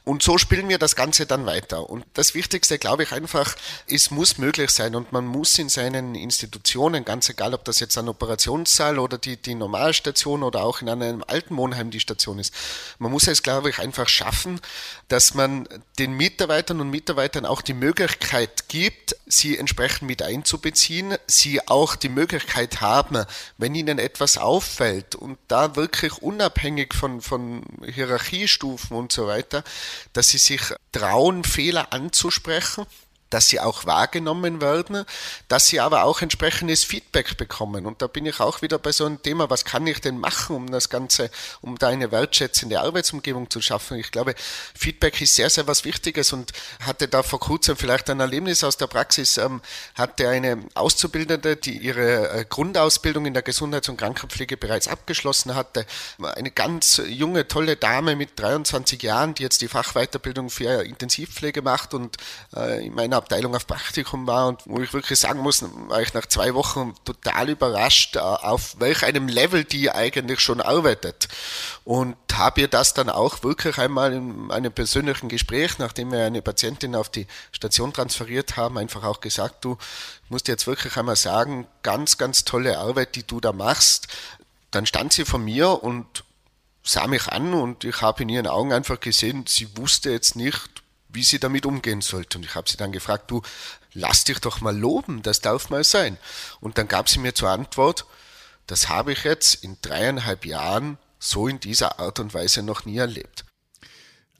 Und 0.05 0.23
so 0.23 0.39
spielen 0.39 0.69
wir 0.69 0.79
das 0.79 0.95
Ganze 0.95 1.27
dann 1.27 1.45
weiter. 1.45 1.91
Und 1.91 2.05
das 2.15 2.35
Wichtigste, 2.35 2.79
glaube 2.79 3.03
ich, 3.03 3.13
einfach, 3.13 3.57
es 3.89 4.13
muss 4.13 4.39
möglich 4.39 4.71
sein 4.71 4.95
und 4.95 5.11
man 5.11 5.27
muss 5.27 5.59
in 5.59 5.69
seinen 5.69 6.15
Institutionen, 6.15 7.05
ganz 7.05 7.29
egal, 7.29 7.53
ob 7.53 7.65
das 7.65 7.81
jetzt 7.81 7.99
ein 7.99 8.09
Operationssaal 8.09 9.01
oder 9.01 9.19
die, 9.19 9.37
die 9.37 9.57
Normalstation 9.57 10.45
oder 10.45 10.63
auch 10.63 10.83
in 10.83 10.89
einem 10.89 11.25
alten 11.27 11.57
Wohnheim 11.57 11.91
die 11.91 12.01
Station 12.01 12.39
ist, 12.39 12.55
man 13.01 13.11
muss 13.11 13.27
es, 13.27 13.43
glaube 13.43 13.71
ich, 13.71 13.81
einfach 13.81 14.09
schaffen, 14.09 14.61
dass 15.09 15.35
man 15.35 15.69
den 15.99 16.13
Mitarbeitern 16.13 16.81
und 16.81 16.91
Mitarbeitern 16.91 17.45
auch 17.45 17.61
die 17.61 17.75
Möglichkeit 17.75 18.69
gibt, 18.69 19.17
sie 19.27 19.64
entsprechend 19.65 20.09
mit 20.09 20.23
einzubeziehen, 20.23 21.17
sie 21.27 21.67
auch 21.69 21.97
die 21.97 22.11
Möglichkeit 22.11 22.83
haben, 22.83 23.25
wenn 23.57 23.75
ihnen 23.75 23.99
etwas 23.99 24.37
auffällt 24.37 25.15
und 25.15 25.39
da 25.49 25.75
wirklich 25.75 26.19
unabhängig 26.21 26.93
von, 26.93 27.23
von 27.23 27.63
Hierarchiestufen 27.83 28.95
und 28.95 29.11
so 29.11 29.27
weiter, 29.27 29.65
dass 30.13 30.29
sie 30.29 30.39
sich 30.39 30.61
trauen, 30.93 31.45
Fehler 31.45 31.93
anzusprechen 31.95 32.85
dass 33.35 33.49
sie 33.49 33.59
auch 33.59 33.85
wahrgenommen 33.85 34.61
werden, 34.61 35.05
dass 35.49 35.67
sie 35.67 35.81
aber 35.81 36.05
auch 36.05 36.23
entsprechendes 36.23 36.85
Feedback 36.85 37.37
bekommen. 37.37 37.85
Und 37.85 38.01
da 38.01 38.07
bin 38.07 38.27
ich 38.27 38.39
auch 38.39 38.63
wieder 38.63 38.79
bei 38.79 38.93
so 38.93 39.07
einem 39.07 39.21
Thema, 39.21 39.51
was 39.51 39.65
kann 39.65 39.85
ich 39.89 40.01
denn 40.01 40.19
machen, 40.19 40.55
um 40.55 40.71
das 40.71 40.89
Ganze, 40.89 41.33
um 41.61 41.77
da 41.77 41.89
eine 41.89 42.13
wertschätzende 42.13 42.81
Arbeitsumgebung 42.81 43.51
zu 43.51 43.61
schaffen. 43.61 43.99
Ich 43.99 44.13
glaube, 44.13 44.37
Feedback 44.77 45.21
ist 45.21 45.35
sehr, 45.35 45.51
sehr 45.51 45.67
was 45.67 45.85
Wichtiges 45.85 46.33
und 46.33 46.53
hatte 46.87 47.09
da 47.09 47.25
vor 47.25 47.41
kurzem 47.41 47.77
vielleicht 47.77 48.09
ein 48.09 48.21
Erlebnis 48.21 48.63
aus 48.63 48.77
der 48.77 48.87
Praxis, 48.87 49.37
ähm, 49.37 49.63
hatte 49.97 50.29
eine 50.29 50.59
Auszubildende, 50.75 51.57
die 51.57 51.79
ihre 51.79 52.31
äh, 52.31 52.45
Grundausbildung 52.49 53.27
in 53.27 53.35
der 53.35 53.43
Gesundheits- 53.43 53.89
und 53.89 53.97
Krankenpflege 53.97 54.57
bereits 54.57 54.87
abgeschlossen 54.87 55.57
hatte. 55.57 55.87
Eine 56.23 56.53
ganz 56.53 57.03
junge, 57.05 57.49
tolle 57.49 57.75
Dame 57.75 58.15
mit 58.15 58.39
23 58.39 59.03
Jahren, 59.03 59.35
die 59.35 59.43
jetzt 59.43 59.61
die 59.61 59.67
Fachweiterbildung 59.67 60.51
für 60.51 60.85
Intensivpflege 60.85 61.63
macht 61.63 61.95
und 61.95 62.17
äh, 62.55 62.87
in 62.87 62.95
meiner 62.95 63.24
Abteilung 63.25 63.57
auf 63.57 63.67
Praktikum 63.67 64.27
war 64.27 64.49
und 64.49 64.61
wo 64.67 64.81
ich 64.81 64.93
wirklich 64.93 65.19
sagen 65.19 65.41
muss, 65.41 65.65
war 65.89 66.03
ich 66.03 66.13
nach 66.13 66.27
zwei 66.27 66.55
Wochen 66.55 66.95
total 67.05 67.49
überrascht, 67.49 68.17
äh, 68.17 68.21
auf 68.21 68.79
welch 68.79 69.03
einem 69.03 69.29
Level 69.29 69.65
die 69.65 69.91
eigentlich 69.91 70.41
schon 70.41 70.61
arbeitet. 70.61 71.29
Und 71.85 72.17
habe 72.33 72.63
ihr 72.63 72.69
das 72.69 72.95
dann 72.95 73.09
auch 73.09 73.43
wirklich 73.43 73.79
einmal 73.79 74.13
in 74.13 74.51
einem 74.51 74.73
persönlichen 74.73 75.29
Gespräch, 75.29 75.79
nachdem 75.79 76.13
wir 76.13 76.25
eine 76.25 76.43
Patientin 76.43 76.95
auf 76.95 77.09
die 77.09 77.27
Station 77.53 77.93
transferiert 77.93 78.57
haben, 78.57 78.79
einfach 78.79 79.05
auch 79.05 79.21
gesagt, 79.21 79.65
du 79.65 79.79
musst 80.29 80.49
jetzt 80.49 80.67
wirklich 80.67 80.97
einmal 80.97 81.17
sagen, 81.17 81.67
ganz, 81.83 82.19
ganz 82.19 82.45
tolle 82.45 82.79
Arbeit, 82.79 83.15
die 83.15 83.27
du 83.27 83.41
da 83.41 83.53
machst. 83.53 84.09
Dann 84.71 84.87
stand 84.87 85.13
sie 85.13 85.25
vor 85.25 85.39
mir 85.39 85.83
und 85.83 86.25
sah 86.83 87.07
mich 87.07 87.29
an 87.29 87.55
und 87.55 87.85
ich 87.85 88.03
habe 88.03 88.23
in 88.23 88.29
ihren 88.29 88.47
Augen 88.47 88.73
einfach 88.73 89.01
gesehen, 89.01 89.45
sie 89.47 89.77
wusste 89.77 90.11
jetzt 90.11 90.37
nicht, 90.37 90.84
wie 91.15 91.23
sie 91.23 91.39
damit 91.39 91.67
umgehen 91.67 92.01
sollte. 92.01 92.39
Und 92.39 92.45
ich 92.45 92.55
habe 92.55 92.69
sie 92.69 92.77
dann 92.77 92.93
gefragt, 92.93 93.31
du, 93.31 93.43
lass 93.93 94.25
dich 94.25 94.41
doch 94.41 94.61
mal 94.61 94.77
loben, 94.77 95.23
das 95.23 95.41
darf 95.41 95.71
mal 95.71 95.85
sein. 95.85 96.19
Und 96.61 96.79
dann 96.79 96.89
gab 96.89 97.09
sie 97.09 97.19
mir 97.19 97.35
zur 97.35 97.51
Antwort, 97.51 98.05
das 98.67 98.89
habe 98.89 99.13
ich 99.13 99.25
jetzt 99.25 99.63
in 99.63 99.79
dreieinhalb 99.83 100.45
Jahren 100.45 100.99
so 101.19 101.49
in 101.49 101.61
dieser 101.61 101.99
Art 101.99 102.19
und 102.21 102.35
Weise 102.35 102.63
noch 102.63 102.85
nie 102.85 102.99
erlebt. 102.99 103.45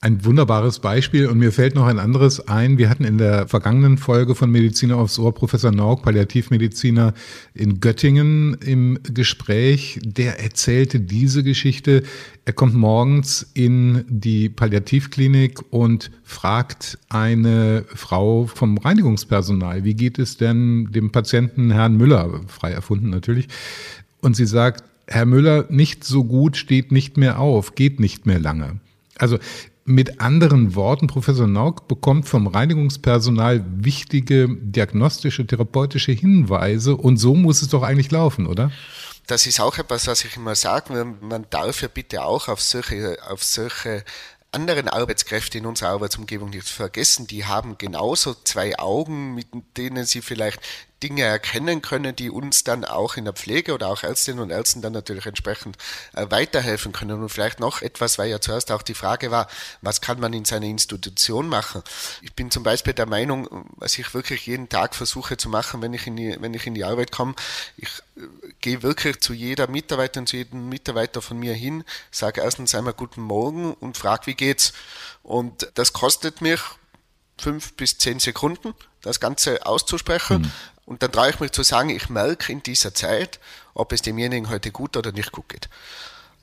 Ein 0.05 0.23
wunderbares 0.23 0.81
Beispiel 0.81 1.29
und 1.29 1.39
mir 1.39 1.51
fällt 1.51 1.75
noch 1.75 1.87
ein 1.87 1.99
anderes 1.99 2.47
ein. 2.47 2.77
Wir 2.77 2.91
hatten 2.91 3.05
in 3.05 3.17
der 3.17 3.49
vergangenen 3.49 3.97
Folge 3.97 4.35
von 4.35 4.51
Mediziner 4.51 4.99
aufs 4.99 5.19
Ohr 5.19 5.33
Professor 5.33 5.71
Naug, 5.71 6.03
Palliativmediziner 6.03 7.15
in 7.55 7.81
Göttingen 7.81 8.53
im 8.63 8.99
Gespräch. 9.03 9.99
Der 10.05 10.41
erzählte 10.41 11.01
diese 11.01 11.43
Geschichte. 11.43 12.03
Er 12.45 12.53
kommt 12.53 12.75
morgens 12.75 13.51
in 13.55 14.05
die 14.07 14.51
Palliativklinik 14.51 15.61
und 15.73 16.11
fragt 16.23 16.99
eine 17.09 17.87
Frau 17.95 18.45
vom 18.45 18.77
Reinigungspersonal, 18.77 19.85
wie 19.85 19.95
geht 19.95 20.19
es 20.19 20.37
denn 20.37 20.93
dem 20.93 21.13
Patienten 21.13 21.71
Herrn 21.71 21.97
Müller, 21.97 22.43
frei 22.47 22.73
erfunden 22.73 23.09
natürlich. 23.09 23.49
Und 24.21 24.37
sie 24.37 24.45
sagt, 24.45 24.85
Herr 25.07 25.25
Müller, 25.25 25.65
nicht 25.71 26.05
so 26.05 26.25
gut, 26.25 26.59
steht 26.59 26.93
nicht 26.93 27.17
mehr 27.17 27.39
auf, 27.39 27.75
geht 27.75 28.01
nicht 28.01 28.27
mehr 28.27 28.39
lange. 28.39 28.81
Also 29.17 29.39
mit 29.85 30.21
anderen 30.21 30.75
Worten, 30.75 31.07
Professor 31.07 31.47
Nauk 31.47 31.89
bekommt 31.89 32.27
vom 32.27 32.47
Reinigungspersonal 32.47 33.65
wichtige 33.69 34.49
diagnostische, 34.49 35.47
therapeutische 35.47 36.13
Hinweise 36.13 36.97
und 36.97 37.19
so 37.19 37.35
muss 37.35 37.63
es 37.63 37.69
doch 37.69 37.83
eigentlich 37.83 38.11
laufen, 38.11 38.47
oder? 38.47 38.71
Das 39.27 39.47
ist 39.47 39.61
auch 39.61 39.79
etwas, 39.79 40.07
was 40.07 40.25
ich 40.25 40.37
immer 40.37 40.55
sage. 40.55 41.05
Man 41.21 41.47
darf 41.51 41.83
ja 41.83 41.89
bitte 41.89 42.25
auch 42.25 42.49
auf 42.49 42.61
solche, 42.61 43.19
auf 43.29 43.43
solche 43.43 44.05
anderen 44.53 44.89
Arbeitskräfte 44.89 45.59
in 45.59 45.67
unserer 45.67 45.91
Arbeitsumgebung 45.91 46.51
nicht 46.51 46.69
vergessen. 46.69 47.27
Die 47.27 47.45
haben 47.45 47.77
genauso 47.77 48.35
zwei 48.45 48.79
Augen, 48.79 49.35
mit 49.35 49.49
denen 49.77 50.05
sie 50.05 50.23
vielleicht 50.23 50.61
Dinge 51.05 51.23
erkennen 51.23 51.83
können, 51.83 52.17
die 52.17 52.31
uns 52.31 52.65
dann 52.65 52.87
auch 52.87 53.19
in 53.19 53.27
der 53.27 53.35
Pflege 53.35 53.75
oder 53.75 53.89
auch 53.89 54.03
Ärztinnen 54.03 54.41
und 54.41 54.49
Ärzten 54.49 54.81
dann 54.81 54.95
natürlich 54.95 55.27
entsprechend 55.27 55.77
äh, 56.15 56.25
weiterhelfen 56.31 56.93
können. 56.93 57.23
Und 57.23 57.29
vielleicht 57.29 57.61
noch 57.61 57.83
etwas, 57.83 58.19
weil 58.19 58.31
ja 58.31 58.41
zuerst 58.41 58.73
auch 58.73 58.81
die 58.81 58.95
Frage 58.95 59.31
war, 59.31 59.47
was 59.83 60.01
kann 60.01 60.19
man 60.19 60.33
in 60.33 60.47
seiner 60.47 60.65
Institution 60.65 61.47
machen? 61.47 61.83
Ich 62.23 62.33
bin 62.33 62.51
zum 62.51 62.63
Beispiel 62.63 62.95
der 62.95 63.05
Meinung, 63.05 63.67
was 63.77 63.99
ich 63.99 64.15
wirklich 64.15 64.47
jeden 64.47 64.71
Tag 64.71 64.95
versuche 64.95 65.37
zu 65.37 65.51
machen, 65.51 65.83
wenn 65.83 65.93
ich 65.93 66.07
in 66.07 66.17
die, 66.17 66.37
wenn 66.41 66.55
ich 66.55 66.67
in 66.67 66.75
die 66.75 66.85
Arbeit 66.85 67.13
komme, 67.13 67.35
ich 67.77 67.91
äh, 68.17 68.23
gehe 68.63 68.83
wirklich 68.83 69.21
zu 69.21 69.35
jeder 69.35 69.67
Mitarbeiterin, 69.67 70.27
zu 70.27 70.39
jedem 70.39 70.71
Mitarbeiter 70.71 71.21
von 71.21 71.39
mir 71.39 71.53
hin, 71.53 71.85
sage 72.11 72.41
erstens 72.41 72.75
einmal 72.75 72.95
guten 72.95 73.21
Morgen 73.21 73.75
und 73.75 73.99
frage, 73.99 74.27
wie 74.27 74.35
geht's? 74.35 74.73
Und 75.23 75.71
das 75.75 75.93
kostet 75.93 76.41
mich 76.41 76.61
fünf 77.39 77.75
bis 77.75 77.99
zehn 77.99 78.21
Sekunden, 78.21 78.75
das 79.03 79.21
Ganze 79.21 79.67
auszusprechen. 79.67 80.43
Mhm. 80.43 80.53
Und 80.87 81.03
dann 81.03 81.13
traue 81.13 81.31
ich 81.31 81.41
mich 81.41 81.53
zu 81.53 81.63
sagen, 81.63 81.91
ich 81.91 82.09
merke 82.09 82.53
in 82.53 82.63
dieser 82.63 82.95
Zeit, 82.95 83.41
ob 83.73 83.93
es 83.93 84.03
demjenigen 84.03 84.51
heute 84.51 84.71
gut 84.71 84.97
oder 84.97 85.13
nicht 85.13 85.33
gut 85.33 85.49
geht. 85.49 85.69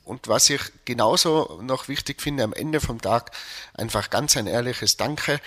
Und 0.04 0.26
was 0.26 0.50
ich 0.50 0.60
genauso 0.84 1.60
noch 1.62 1.86
wichtig 1.86 2.20
finde, 2.20 2.42
am 2.42 2.52
Ende 2.52 2.80
vom 2.80 3.00
Tag 3.00 3.30
einfach 3.74 4.10
ganz 4.10 4.36
ein 4.36 4.48
ehrliches 4.48 4.96
Danke 4.96 5.40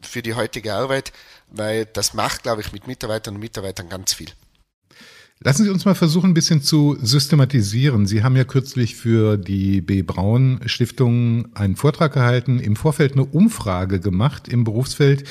für 0.00 0.22
die 0.22 0.34
heutige 0.34 0.74
Arbeit, 0.74 1.12
weil 1.48 1.86
das 1.86 2.14
macht, 2.14 2.44
glaube 2.44 2.60
ich, 2.60 2.72
mit 2.72 2.86
Mitarbeitern 2.86 3.34
und 3.34 3.40
Mitarbeitern 3.40 3.88
ganz 3.88 4.14
viel. 4.14 4.30
Lassen 5.40 5.64
Sie 5.64 5.70
uns 5.70 5.84
mal 5.84 5.94
versuchen, 5.94 6.30
ein 6.30 6.34
bisschen 6.34 6.62
zu 6.62 6.96
systematisieren. 7.02 8.06
Sie 8.06 8.22
haben 8.22 8.36
ja 8.36 8.44
kürzlich 8.44 8.96
für 8.96 9.36
die 9.36 9.82
B. 9.82 10.02
Braun 10.02 10.60
Stiftung 10.64 11.54
einen 11.54 11.76
Vortrag 11.76 12.14
gehalten, 12.14 12.58
im 12.58 12.74
Vorfeld 12.74 13.12
eine 13.12 13.24
Umfrage 13.24 14.00
gemacht 14.00 14.48
im 14.48 14.64
Berufsfeld 14.64 15.24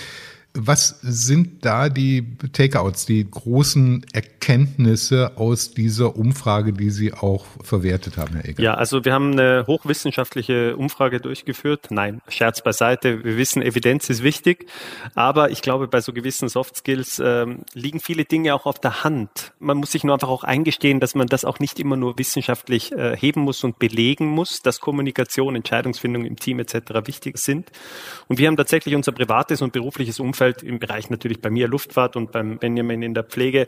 was 0.55 0.99
sind 1.01 1.65
da 1.65 1.89
die 1.89 2.37
Takeouts, 2.53 3.05
die 3.05 3.29
großen 3.29 4.05
Erkenntnisse 4.13 5.33
aus 5.37 5.73
dieser 5.73 6.15
Umfrage, 6.15 6.71
die 6.71 6.89
Sie 6.89 7.13
auch 7.13 7.45
verwertet 7.61 8.17
haben, 8.17 8.35
Herr 8.35 8.45
Eger? 8.45 8.63
Ja, 8.63 8.73
also 8.75 9.03
wir 9.03 9.13
haben 9.13 9.33
eine 9.33 9.65
hochwissenschaftliche 9.67 10.77
Umfrage 10.77 11.19
durchgeführt. 11.19 11.87
Nein, 11.89 12.21
Scherz 12.29 12.61
beiseite. 12.61 13.23
Wir 13.25 13.37
wissen, 13.37 13.61
Evidenz 13.61 14.09
ist 14.09 14.23
wichtig. 14.23 14.67
Aber 15.13 15.51
ich 15.51 15.61
glaube, 15.61 15.87
bei 15.87 15.99
so 15.99 16.13
gewissen 16.13 16.47
Soft 16.47 16.77
Skills 16.77 17.21
ähm, 17.23 17.63
liegen 17.73 17.99
viele 17.99 18.23
Dinge 18.23 18.55
auch 18.55 18.65
auf 18.65 18.79
der 18.79 19.03
Hand. 19.03 19.53
Man 19.59 19.77
muss 19.77 19.91
sich 19.91 20.03
nur 20.03 20.13
einfach 20.13 20.29
auch 20.29 20.45
eingestehen, 20.45 20.99
dass 21.01 21.15
man 21.15 21.27
das 21.27 21.43
auch 21.43 21.59
nicht 21.59 21.79
immer 21.79 21.97
nur 21.97 22.17
wissenschaftlich 22.17 22.93
äh, 22.93 23.17
heben 23.17 23.41
muss 23.41 23.63
und 23.63 23.77
belegen 23.77 24.27
muss, 24.27 24.61
dass 24.61 24.79
Kommunikation, 24.79 25.55
Entscheidungsfindung 25.55 26.25
im 26.25 26.37
Team 26.37 26.59
etc. 26.59 26.75
wichtig 27.05 27.37
sind. 27.37 27.71
Und 28.27 28.39
wir 28.39 28.47
haben 28.47 28.57
tatsächlich 28.57 28.95
unser 28.95 29.11
privates 29.11 29.61
und 29.61 29.73
berufliches 29.73 30.19
Umfeld 30.19 30.44
Umfeld 30.45 30.63
im 30.63 30.79
Bereich 30.79 31.09
natürlich 31.09 31.41
bei 31.41 31.49
mir 31.49 31.67
Luftfahrt 31.67 32.15
und 32.15 32.31
beim 32.31 32.57
Benjamin 32.57 33.01
in 33.01 33.13
der 33.13 33.23
Pflege 33.23 33.67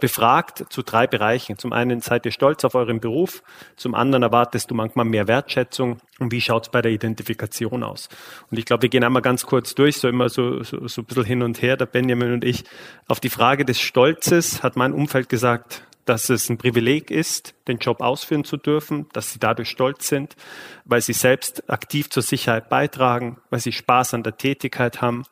befragt 0.00 0.64
zu 0.70 0.82
drei 0.82 1.06
Bereichen. 1.06 1.56
Zum 1.58 1.72
einen 1.72 2.00
seid 2.00 2.26
ihr 2.26 2.32
stolz 2.32 2.64
auf 2.64 2.74
euren 2.74 3.00
Beruf, 3.00 3.42
zum 3.76 3.94
anderen 3.94 4.22
erwartest 4.22 4.70
du 4.70 4.74
manchmal 4.74 5.04
mehr 5.04 5.28
Wertschätzung 5.28 5.98
und 6.18 6.32
wie 6.32 6.40
schaut 6.40 6.64
es 6.64 6.70
bei 6.70 6.82
der 6.82 6.90
Identifikation 6.90 7.82
aus? 7.82 8.08
Und 8.50 8.58
ich 8.58 8.64
glaube, 8.64 8.82
wir 8.82 8.88
gehen 8.88 9.04
einmal 9.04 9.22
ganz 9.22 9.46
kurz 9.46 9.74
durch, 9.74 9.98
so 9.98 10.08
immer 10.08 10.28
so, 10.28 10.62
so, 10.62 10.88
so 10.88 11.02
ein 11.02 11.04
bisschen 11.04 11.24
hin 11.24 11.42
und 11.42 11.62
her, 11.62 11.76
der 11.76 11.86
Benjamin 11.86 12.32
und 12.32 12.44
ich. 12.44 12.64
Auf 13.06 13.20
die 13.20 13.30
Frage 13.30 13.64
des 13.64 13.80
Stolzes 13.80 14.62
hat 14.62 14.76
mein 14.76 14.92
Umfeld 14.92 15.28
gesagt, 15.28 15.82
dass 16.06 16.30
es 16.30 16.48
ein 16.48 16.56
Privileg 16.56 17.10
ist, 17.10 17.54
den 17.68 17.78
Job 17.78 18.00
ausführen 18.00 18.44
zu 18.44 18.56
dürfen, 18.56 19.06
dass 19.12 19.32
sie 19.32 19.38
dadurch 19.38 19.68
stolz 19.68 20.08
sind, 20.08 20.36
weil 20.84 21.00
sie 21.00 21.12
selbst 21.12 21.68
aktiv 21.68 22.08
zur 22.08 22.22
Sicherheit 22.22 22.68
beitragen, 22.68 23.38
weil 23.50 23.60
sie 23.60 23.72
Spaß 23.72 24.14
an 24.14 24.22
der 24.22 24.36
Tätigkeit 24.36 25.02
haben. 25.02 25.24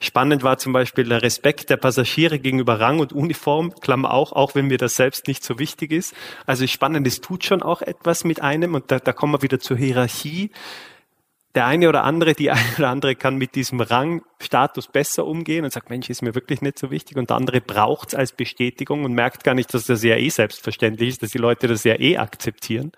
Spannend 0.00 0.42
war 0.42 0.58
zum 0.58 0.72
Beispiel 0.72 1.04
der 1.04 1.22
Respekt 1.22 1.70
der 1.70 1.78
Passagiere 1.78 2.38
gegenüber 2.38 2.78
Rang 2.78 3.00
und 3.00 3.12
Uniform, 3.12 3.74
Klammer 3.80 4.12
auch, 4.12 4.32
auch 4.32 4.54
wenn 4.54 4.66
mir 4.66 4.78
das 4.78 4.96
selbst 4.96 5.26
nicht 5.26 5.42
so 5.42 5.58
wichtig 5.58 5.92
ist. 5.92 6.14
Also 6.46 6.66
spannend, 6.66 7.06
es 7.06 7.20
tut 7.20 7.44
schon 7.44 7.62
auch 7.62 7.82
etwas 7.82 8.24
mit 8.24 8.42
einem 8.42 8.74
und 8.74 8.90
da, 8.90 8.98
da 8.98 9.12
kommen 9.12 9.32
wir 9.32 9.42
wieder 9.42 9.58
zur 9.58 9.76
Hierarchie 9.76 10.50
der 11.58 11.66
eine 11.66 11.88
oder 11.88 12.04
andere, 12.04 12.34
die 12.34 12.50
eine 12.52 12.76
oder 12.78 12.88
andere 12.88 13.16
kann 13.16 13.36
mit 13.36 13.56
diesem 13.56 13.80
Rangstatus 13.80 14.86
besser 14.86 15.26
umgehen 15.26 15.64
und 15.64 15.72
sagt, 15.72 15.90
Mensch, 15.90 16.08
ist 16.08 16.22
mir 16.22 16.36
wirklich 16.36 16.62
nicht 16.62 16.78
so 16.78 16.92
wichtig. 16.92 17.16
Und 17.16 17.30
der 17.30 17.36
andere 17.36 17.60
braucht 17.60 18.10
es 18.10 18.14
als 18.14 18.30
Bestätigung 18.30 19.04
und 19.04 19.12
merkt 19.12 19.42
gar 19.42 19.54
nicht, 19.54 19.74
dass 19.74 19.86
das 19.86 20.04
ja 20.04 20.14
eh 20.14 20.28
selbstverständlich 20.28 21.08
ist, 21.08 21.22
dass 21.24 21.32
die 21.32 21.38
Leute 21.38 21.66
das 21.66 21.82
ja 21.82 21.98
eh 21.98 22.16
akzeptieren. 22.16 22.92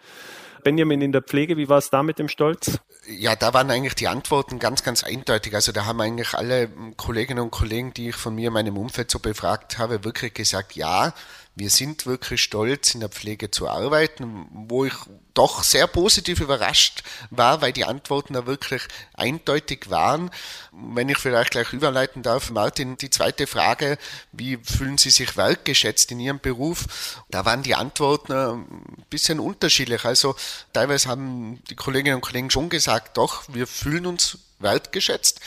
Benjamin 0.62 1.00
in 1.00 1.10
der 1.10 1.22
Pflege, 1.22 1.56
wie 1.56 1.70
war 1.70 1.78
es 1.78 1.88
da 1.88 2.02
mit 2.02 2.18
dem 2.18 2.28
Stolz? 2.28 2.80
Ja, 3.08 3.34
da 3.34 3.54
waren 3.54 3.70
eigentlich 3.70 3.94
die 3.94 4.08
Antworten 4.08 4.58
ganz, 4.58 4.82
ganz 4.82 5.04
eindeutig. 5.04 5.54
Also 5.54 5.72
da 5.72 5.86
haben 5.86 5.98
eigentlich 6.02 6.34
alle 6.34 6.68
Kolleginnen 6.98 7.42
und 7.42 7.50
Kollegen, 7.50 7.94
die 7.94 8.10
ich 8.10 8.16
von 8.16 8.34
mir 8.34 8.48
in 8.48 8.52
meinem 8.52 8.76
Umfeld 8.76 9.10
so 9.10 9.20
befragt 9.20 9.78
habe, 9.78 10.04
wirklich 10.04 10.34
gesagt, 10.34 10.76
ja, 10.76 11.14
wir 11.56 11.68
sind 11.68 12.06
wirklich 12.06 12.42
stolz, 12.42 12.94
in 12.94 13.00
der 13.00 13.08
Pflege 13.08 13.50
zu 13.50 13.68
arbeiten, 13.68 14.46
wo 14.50 14.84
ich 14.84 14.94
doch 15.34 15.62
sehr 15.62 15.86
positiv 15.86 16.40
überrascht 16.40 17.02
war, 17.30 17.60
weil 17.60 17.72
die 17.72 17.84
Antworten 17.84 18.34
da 18.34 18.46
wirklich 18.46 18.82
eindeutig 19.14 19.90
waren. 19.90 20.30
Wenn 20.72 21.08
ich 21.08 21.18
vielleicht 21.18 21.50
gleich 21.50 21.72
überleiten 21.72 22.22
darf, 22.22 22.50
Martin, 22.50 22.96
die 22.96 23.10
zweite 23.10 23.46
Frage, 23.46 23.98
wie 24.32 24.58
fühlen 24.58 24.96
Sie 24.96 25.10
sich 25.10 25.36
wertgeschätzt 25.36 26.10
in 26.12 26.20
Ihrem 26.20 26.40
Beruf? 26.40 27.22
Da 27.30 27.44
waren 27.44 27.62
die 27.62 27.74
Antworten 27.74 28.32
ein 28.32 29.04
bisschen 29.10 29.40
unterschiedlich. 29.40 30.04
Also 30.04 30.36
teilweise 30.72 31.08
haben 31.08 31.62
die 31.68 31.76
Kolleginnen 31.76 32.16
und 32.16 32.22
Kollegen 32.22 32.50
schon 32.50 32.68
gesagt, 32.68 33.16
doch, 33.16 33.44
wir 33.48 33.66
fühlen 33.66 34.06
uns 34.06 34.38
wertgeschätzt. 34.60 35.40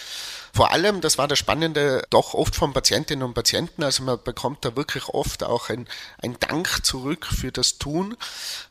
Vor 0.56 0.72
allem, 0.72 1.02
das 1.02 1.18
war 1.18 1.28
das 1.28 1.40
Spannende, 1.40 2.06
doch 2.12 2.36
oft 2.36 2.56
von 2.56 2.74
Patientinnen 2.74 3.24
und 3.24 3.34
Patienten, 3.34 3.82
also 3.82 4.04
man 4.04 4.22
bekommt 4.24 4.64
da 4.64 4.76
wirklich 4.76 5.08
oft 5.08 5.44
auch 5.44 5.70
ein, 5.72 5.88
ein 6.22 6.38
Dank 6.40 6.86
zurück 6.86 7.26
für 7.26 7.52
das 7.52 7.80
Tun. 7.80 8.16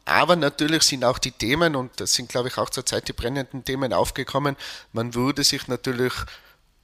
Aber 0.04 0.36
natürlich 0.36 0.84
sind 0.84 1.04
auch 1.04 1.18
die 1.18 1.32
Themen, 1.32 1.74
und 1.74 1.90
das 1.98 2.12
sind, 2.12 2.28
glaube 2.28 2.46
ich, 2.46 2.56
auch 2.56 2.70
zurzeit 2.70 3.08
die 3.08 3.12
brennenden 3.12 3.64
Themen 3.64 3.92
aufgekommen, 3.92 4.56
man 4.92 5.14
würde 5.14 5.42
sich 5.42 5.66
natürlich 5.66 6.12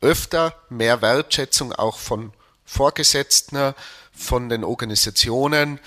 öfter 0.01 0.57
mehr 0.69 1.01
Wertschätzung 1.01 1.73
auch 1.73 1.97
von 1.97 2.33
Vorgesetzten, 2.65 3.75
von 4.13 4.49
den 4.49 4.65
Organisationen, 4.65 5.79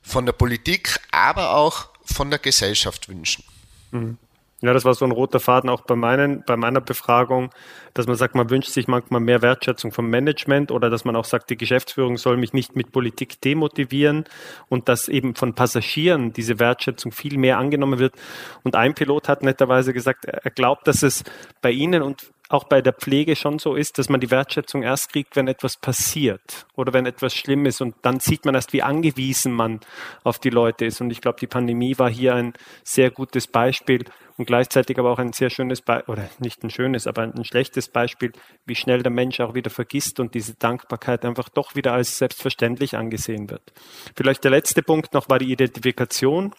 von 0.00 0.24
der 0.24 0.32
Politik, 0.32 0.98
aber 1.10 1.56
auch 1.56 1.88
von 2.06 2.30
der 2.30 2.38
Gesellschaft 2.38 3.10
wünschen. 3.10 3.44
Mhm. 3.90 4.16
Ja, 4.62 4.72
das 4.72 4.86
war 4.86 4.94
so 4.94 5.04
ein 5.04 5.10
roter 5.10 5.38
Faden 5.38 5.68
auch 5.68 5.82
bei, 5.82 5.96
meinen, 5.96 6.42
bei 6.46 6.56
meiner 6.56 6.80
Befragung, 6.80 7.50
dass 7.92 8.06
man 8.06 8.16
sagt, 8.16 8.34
man 8.34 8.48
wünscht 8.48 8.70
sich 8.70 8.88
manchmal 8.88 9.20
mehr 9.20 9.42
Wertschätzung 9.42 9.92
vom 9.92 10.08
Management 10.08 10.72
oder 10.72 10.88
dass 10.88 11.04
man 11.04 11.14
auch 11.14 11.26
sagt, 11.26 11.50
die 11.50 11.58
Geschäftsführung 11.58 12.16
soll 12.16 12.38
mich 12.38 12.54
nicht 12.54 12.74
mit 12.74 12.90
Politik 12.90 13.38
demotivieren 13.42 14.24
und 14.70 14.88
dass 14.88 15.08
eben 15.08 15.34
von 15.34 15.54
Passagieren 15.54 16.32
diese 16.32 16.58
Wertschätzung 16.58 17.12
viel 17.12 17.36
mehr 17.36 17.58
angenommen 17.58 17.98
wird. 17.98 18.14
Und 18.62 18.76
ein 18.76 18.94
Pilot 18.94 19.28
hat 19.28 19.42
netterweise 19.42 19.92
gesagt, 19.92 20.24
er 20.24 20.50
glaubt, 20.50 20.88
dass 20.88 21.02
es 21.02 21.22
bei 21.60 21.70
Ihnen 21.70 22.00
und 22.00 22.32
auch 22.48 22.64
bei 22.64 22.80
der 22.80 22.92
Pflege 22.92 23.36
schon 23.36 23.58
so 23.58 23.74
ist, 23.74 23.98
dass 23.98 24.08
man 24.08 24.20
die 24.20 24.30
Wertschätzung 24.30 24.82
erst 24.82 25.12
kriegt, 25.12 25.36
wenn 25.36 25.48
etwas 25.48 25.76
passiert 25.76 26.66
oder 26.74 26.92
wenn 26.92 27.06
etwas 27.06 27.34
schlimm 27.34 27.66
ist. 27.66 27.80
Und 27.80 27.94
dann 28.02 28.20
sieht 28.20 28.44
man 28.44 28.54
erst, 28.54 28.72
wie 28.72 28.82
angewiesen 28.82 29.52
man 29.52 29.80
auf 30.22 30.38
die 30.38 30.50
Leute 30.50 30.84
ist. 30.84 31.00
Und 31.00 31.10
ich 31.10 31.20
glaube, 31.20 31.38
die 31.40 31.46
Pandemie 31.46 31.98
war 31.98 32.10
hier 32.10 32.34
ein 32.34 32.52
sehr 32.84 33.10
gutes 33.10 33.46
Beispiel 33.46 34.04
und 34.36 34.46
gleichzeitig 34.46 34.98
aber 34.98 35.10
auch 35.10 35.18
ein 35.18 35.32
sehr 35.32 35.50
schönes, 35.50 35.80
Be 35.80 36.04
oder 36.06 36.28
nicht 36.38 36.62
ein 36.62 36.70
schönes, 36.70 37.06
aber 37.06 37.22
ein 37.22 37.44
schlechtes 37.44 37.88
Beispiel, 37.88 38.32
wie 38.66 38.74
schnell 38.74 39.02
der 39.02 39.12
Mensch 39.12 39.40
auch 39.40 39.54
wieder 39.54 39.70
vergisst 39.70 40.20
und 40.20 40.34
diese 40.34 40.54
Dankbarkeit 40.54 41.24
einfach 41.24 41.48
doch 41.48 41.74
wieder 41.74 41.92
als 41.94 42.18
selbstverständlich 42.18 42.96
angesehen 42.96 43.50
wird. 43.50 43.72
Vielleicht 44.14 44.44
der 44.44 44.50
letzte 44.50 44.82
Punkt 44.82 45.14
noch 45.14 45.28
war 45.28 45.38
die 45.38 45.50
Identifikation. 45.50 46.52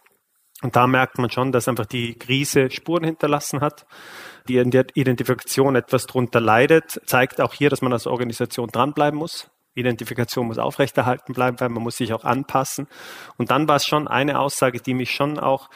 Und 0.64 0.76
da 0.76 0.88
merkt 0.88 1.20
man 1.20 1.30
schon, 1.30 1.52
dass 1.52 1.68
einfach 1.68 1.86
die 1.86 2.16
Krise 2.16 2.72
Spuren 2.72 3.04
hinterlassen 3.04 3.62
hat. 3.62 3.86
Die 4.48 4.58
Identifikation 4.58 5.76
etwas 5.76 6.08
drunter 6.08 6.42
leidet, 6.42 7.00
zeigt 7.06 7.42
auch 7.42 7.54
hier, 7.54 7.70
dass 7.70 7.82
man 7.82 7.94
als 7.94 8.08
Organisation 8.08 8.70
dranbleiben 8.70 9.20
muss. 9.20 9.52
Identifikation 9.76 10.48
muss 10.48 10.58
aufrechterhalten 10.58 11.34
bleiben, 11.34 11.60
weil 11.60 11.70
man 11.70 11.84
muss 11.84 11.98
sich 11.98 12.12
auch 12.12 12.24
anpassen. 12.24 12.88
Und 13.38 13.52
dann 13.52 13.68
war 13.68 13.76
es 13.76 13.86
schon 13.86 14.08
eine 14.08 14.40
Aussage, 14.40 14.82
die 14.82 14.96
mich 14.96 15.12
schon 15.12 15.38
auch 15.38 15.70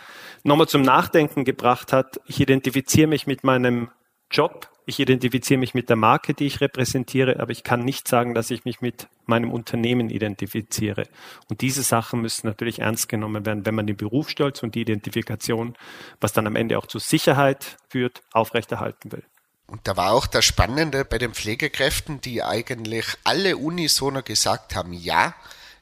nochmal 0.43 0.67
zum 0.67 0.81
Nachdenken 0.81 1.45
gebracht 1.45 1.93
hat. 1.93 2.19
Ich 2.25 2.39
identifiziere 2.39 3.07
mich 3.07 3.27
mit 3.27 3.43
meinem 3.43 3.91
Job, 4.31 4.69
ich 4.91 4.99
identifiziere 4.99 5.57
mich 5.57 5.73
mit 5.73 5.89
der 5.89 5.95
Marke, 5.95 6.33
die 6.33 6.45
ich 6.45 6.59
repräsentiere, 6.59 7.39
aber 7.39 7.51
ich 7.51 7.63
kann 7.63 7.85
nicht 7.85 8.09
sagen, 8.09 8.33
dass 8.33 8.51
ich 8.51 8.65
mich 8.65 8.81
mit 8.81 9.07
meinem 9.25 9.49
Unternehmen 9.49 10.09
identifiziere. 10.09 11.07
Und 11.49 11.61
diese 11.61 11.81
Sachen 11.81 12.19
müssen 12.19 12.47
natürlich 12.47 12.79
ernst 12.79 13.07
genommen 13.07 13.45
werden, 13.45 13.65
wenn 13.65 13.73
man 13.73 13.87
den 13.87 13.95
Berufsstolz 13.95 14.61
und 14.63 14.75
die 14.75 14.81
Identifikation, 14.81 15.77
was 16.19 16.33
dann 16.33 16.45
am 16.45 16.57
Ende 16.57 16.77
auch 16.77 16.87
zur 16.87 16.99
Sicherheit 16.99 17.77
führt, 17.87 18.21
aufrechterhalten 18.33 19.13
will. 19.13 19.23
Und 19.65 19.87
da 19.87 19.95
war 19.95 20.11
auch 20.11 20.27
das 20.27 20.43
Spannende 20.43 21.05
bei 21.05 21.17
den 21.17 21.33
Pflegekräften, 21.33 22.19
die 22.19 22.43
eigentlich 22.43 23.05
alle 23.23 23.55
unisono 23.55 24.21
gesagt 24.21 24.75
haben, 24.75 24.91
ja, 24.91 25.33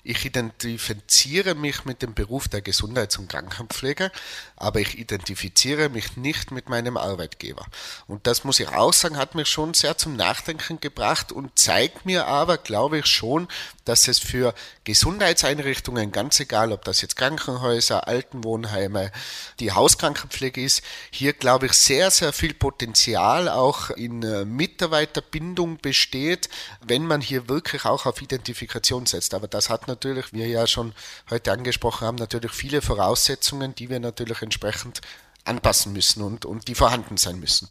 ich 0.03 0.25
identifiziere 0.25 1.56
mich 1.56 1.84
mit 1.84 2.01
dem 2.01 2.13
Beruf 2.13 2.48
der 2.48 2.62
Gesundheits- 2.62 3.18
und 3.18 3.27
Krankenpflege, 3.29 4.12
aber 4.56 4.79
ich 4.79 4.98
identifiziere 4.98 5.89
mich 5.89 6.15
nicht 6.15 6.51
mit 6.51 6.70
meinem 6.70 6.96
Arbeitgeber. 6.96 7.65
Und 8.08 8.25
das 8.25 8.44
muss 8.44 8.60
ich 8.60 8.70
auch 8.70 8.94
sagen, 8.94 9.18
hat 9.18 9.36
mich 9.36 9.50
schon 9.50 9.74
sehr 9.74 9.98
zum 9.98 10.15
Nachdenken 10.15 10.79
gebracht 10.79 11.32
und 11.32 11.60
zeigt 11.60 12.06
mir 12.06 12.27
aber, 12.27 12.58
glaube 12.58 13.00
ich, 13.00 13.08
schon, 13.08 13.48
dass 13.89 14.08
es 14.08 14.19
für 14.19 14.54
Gesundheitseinrichtungen, 14.84 16.12
ganz 16.12 16.39
egal, 16.39 16.71
ob 16.71 16.86
das 16.86 17.02
jetzt 17.02 17.15
Krankenhäuser, 17.15 18.08
Altenwohnheime, 18.08 19.12
die 19.60 19.71
Hauskrankenpflege 19.71 20.62
ist, 20.63 20.84
hier, 21.10 21.34
glaube 21.34 21.65
ich, 21.65 21.73
sehr, 21.73 22.12
sehr 22.12 22.32
viel 22.32 22.54
Potenzial 22.54 23.49
auch 23.49 23.89
in 23.89 24.21
äh, 24.21 24.45
Mitarbeiterbindung 24.45 25.78
besteht, 25.78 26.49
wenn 26.86 27.08
man 27.08 27.19
hier 27.19 27.49
wirklich 27.49 27.86
auch 27.86 28.06
auf 28.06 28.21
Identifikation 28.21 29.08
setzt. 29.08 29.34
Aber 29.34 29.47
das 29.47 29.69
hat 29.69 29.88
natürlich, 29.88 30.34
wie 30.34 30.39
wir 30.39 30.47
ja 30.47 30.67
schon 30.67 30.93
heute 31.30 31.52
angesprochen 31.52 32.06
haben, 32.06 32.15
natürlich 32.15 32.52
viele 32.52 32.82
Voraussetzungen, 32.82 33.73
die 33.73 33.89
wir 33.89 33.99
natürlich 33.99 34.41
entsprechend 34.41 35.02
anpassen 35.45 35.93
müssen 35.93 36.21
und, 36.21 36.45
und 36.45 36.67
die 36.67 36.75
vorhanden 36.75 37.17
sein 37.17 37.39
müssen. 37.39 37.69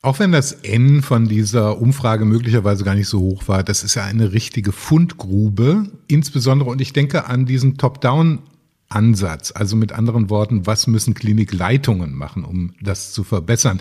Auch 0.00 0.20
wenn 0.20 0.30
das 0.30 0.52
N 0.52 1.02
von 1.02 1.26
dieser 1.26 1.80
Umfrage 1.80 2.24
möglicherweise 2.24 2.84
gar 2.84 2.94
nicht 2.94 3.08
so 3.08 3.18
hoch 3.18 3.48
war, 3.48 3.64
das 3.64 3.82
ist 3.82 3.96
ja 3.96 4.04
eine 4.04 4.32
richtige 4.32 4.70
Fundgrube, 4.70 5.90
insbesondere, 6.06 6.70
und 6.70 6.80
ich 6.80 6.92
denke 6.92 7.26
an 7.26 7.46
diesen 7.46 7.78
Top-Down 7.78 8.40
Ansatz. 8.88 9.52
Also 9.54 9.76
mit 9.76 9.92
anderen 9.92 10.30
Worten, 10.30 10.66
was 10.66 10.86
müssen 10.86 11.14
Klinikleitungen 11.14 12.14
machen, 12.14 12.44
um 12.44 12.72
das 12.80 13.12
zu 13.12 13.24
verbessern? 13.24 13.80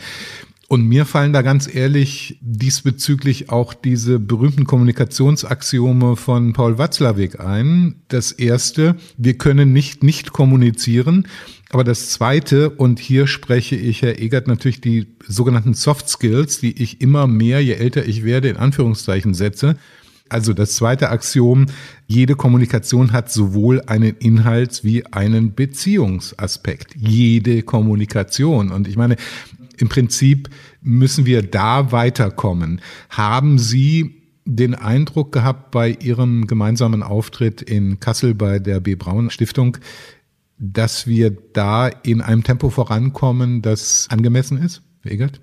Und 0.69 0.85
mir 0.85 1.05
fallen 1.05 1.31
da 1.31 1.43
ganz 1.43 1.73
ehrlich 1.73 2.37
diesbezüglich 2.41 3.49
auch 3.49 3.73
diese 3.73 4.19
berühmten 4.19 4.65
Kommunikationsaxiome 4.65 6.17
von 6.17 6.51
Paul 6.51 6.77
Watzlawick 6.77 7.39
ein. 7.39 8.01
Das 8.09 8.33
erste, 8.33 8.97
wir 9.17 9.37
können 9.37 9.71
nicht 9.71 10.03
nicht 10.03 10.33
kommunizieren. 10.33 11.27
Aber 11.69 11.83
das 11.83 12.09
zweite, 12.09 12.69
und 12.69 12.99
hier 12.99 13.27
spreche 13.27 13.75
ich, 13.75 14.01
Herr 14.01 14.19
Egert, 14.19 14.47
natürlich 14.47 14.79
die 14.79 15.07
sogenannten 15.27 15.73
Soft 15.73 16.07
Skills, 16.07 16.59
die 16.61 16.81
ich 16.81 17.01
immer 17.01 17.27
mehr, 17.27 17.61
je 17.61 17.73
älter 17.73 18.05
ich 18.05 18.23
werde, 18.23 18.47
in 18.47 18.57
Anführungszeichen 18.57 19.33
setze. 19.33 19.75
Also 20.29 20.53
das 20.53 20.75
zweite 20.75 21.09
Axiom, 21.09 21.67
jede 22.05 22.35
Kommunikation 22.35 23.11
hat 23.11 23.31
sowohl 23.31 23.81
einen 23.87 24.13
Inhalts- 24.15 24.83
wie 24.83 25.05
einen 25.05 25.55
Beziehungsaspekt. 25.55 26.95
Jede 26.97 27.63
Kommunikation. 27.63 28.71
Und 28.71 28.87
ich 28.87 28.97
meine, 28.97 29.15
im 29.77 29.89
Prinzip 29.89 30.49
müssen 30.81 31.25
wir 31.25 31.43
da 31.43 31.91
weiterkommen. 31.91 32.81
Haben 33.09 33.59
Sie 33.59 34.15
den 34.45 34.75
Eindruck 34.75 35.33
gehabt 35.33 35.71
bei 35.71 35.91
Ihrem 35.91 36.47
gemeinsamen 36.47 37.03
Auftritt 37.03 37.61
in 37.61 37.99
Kassel 37.99 38.33
bei 38.33 38.59
der 38.59 38.79
B. 38.79 38.95
Braun 38.95 39.29
Stiftung, 39.29 39.77
dass 40.57 41.07
wir 41.07 41.31
da 41.31 41.87
in 41.87 42.21
einem 42.21 42.43
Tempo 42.43 42.69
vorankommen, 42.69 43.61
das 43.61 44.07
angemessen 44.09 44.57
ist, 44.57 44.81
Egert? 45.03 45.41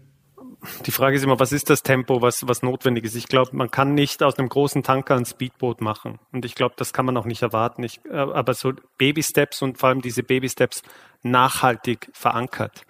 Die 0.86 0.90
Frage 0.90 1.16
ist 1.16 1.22
immer, 1.22 1.38
was 1.38 1.52
ist 1.52 1.68
das 1.70 1.82
Tempo, 1.82 2.22
was, 2.22 2.46
was 2.48 2.62
notwendig 2.62 3.04
ist? 3.04 3.14
Ich 3.14 3.28
glaube, 3.28 3.54
man 3.54 3.70
kann 3.70 3.94
nicht 3.94 4.22
aus 4.22 4.38
einem 4.38 4.48
großen 4.48 4.82
Tanker 4.82 5.14
ein 5.14 5.26
Speedboot 5.26 5.80
machen. 5.80 6.18
Und 6.32 6.44
ich 6.44 6.54
glaube, 6.54 6.74
das 6.78 6.92
kann 6.92 7.04
man 7.04 7.16
auch 7.16 7.26
nicht 7.26 7.42
erwarten. 7.42 7.82
Ich, 7.82 8.00
äh, 8.06 8.16
aber 8.16 8.54
so 8.54 8.72
Baby 8.98 9.22
Steps 9.22 9.62
und 9.62 9.78
vor 9.78 9.90
allem 9.90 10.00
diese 10.00 10.22
Baby 10.22 10.48
Steps 10.48 10.82
nachhaltig 11.22 12.08
verankert. 12.12 12.82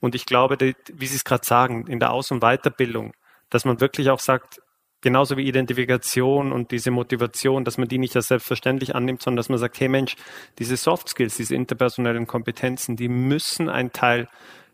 Und 0.00 0.14
ich 0.14 0.26
glaube, 0.26 0.58
wie 0.58 1.06
Sie 1.06 1.16
es 1.16 1.24
gerade 1.24 1.44
sagen, 1.46 1.86
in 1.86 1.98
der 1.98 2.12
Aus- 2.12 2.30
und 2.30 2.40
Weiterbildung, 2.40 3.12
dass 3.50 3.64
man 3.64 3.80
wirklich 3.80 4.10
auch 4.10 4.20
sagt, 4.20 4.60
genauso 5.04 5.36
wie 5.36 5.46
Identifikation 5.46 6.50
und 6.50 6.72
diese 6.72 6.90
Motivation, 6.90 7.64
dass 7.64 7.78
man 7.78 7.86
die 7.86 7.98
nicht 7.98 8.16
als 8.16 8.28
selbstverständlich 8.28 8.96
annimmt, 8.96 9.22
sondern 9.22 9.36
dass 9.36 9.50
man 9.50 9.58
sagt, 9.58 9.78
hey 9.78 9.88
Mensch, 9.88 10.16
diese 10.58 10.76
Soft 10.76 11.10
Skills, 11.10 11.36
diese 11.36 11.54
interpersonellen 11.54 12.26
Kompetenzen, 12.26 12.96
die 12.96 13.08
müssen 13.08 13.68
ein 13.68 13.92
Teil 13.92 14.28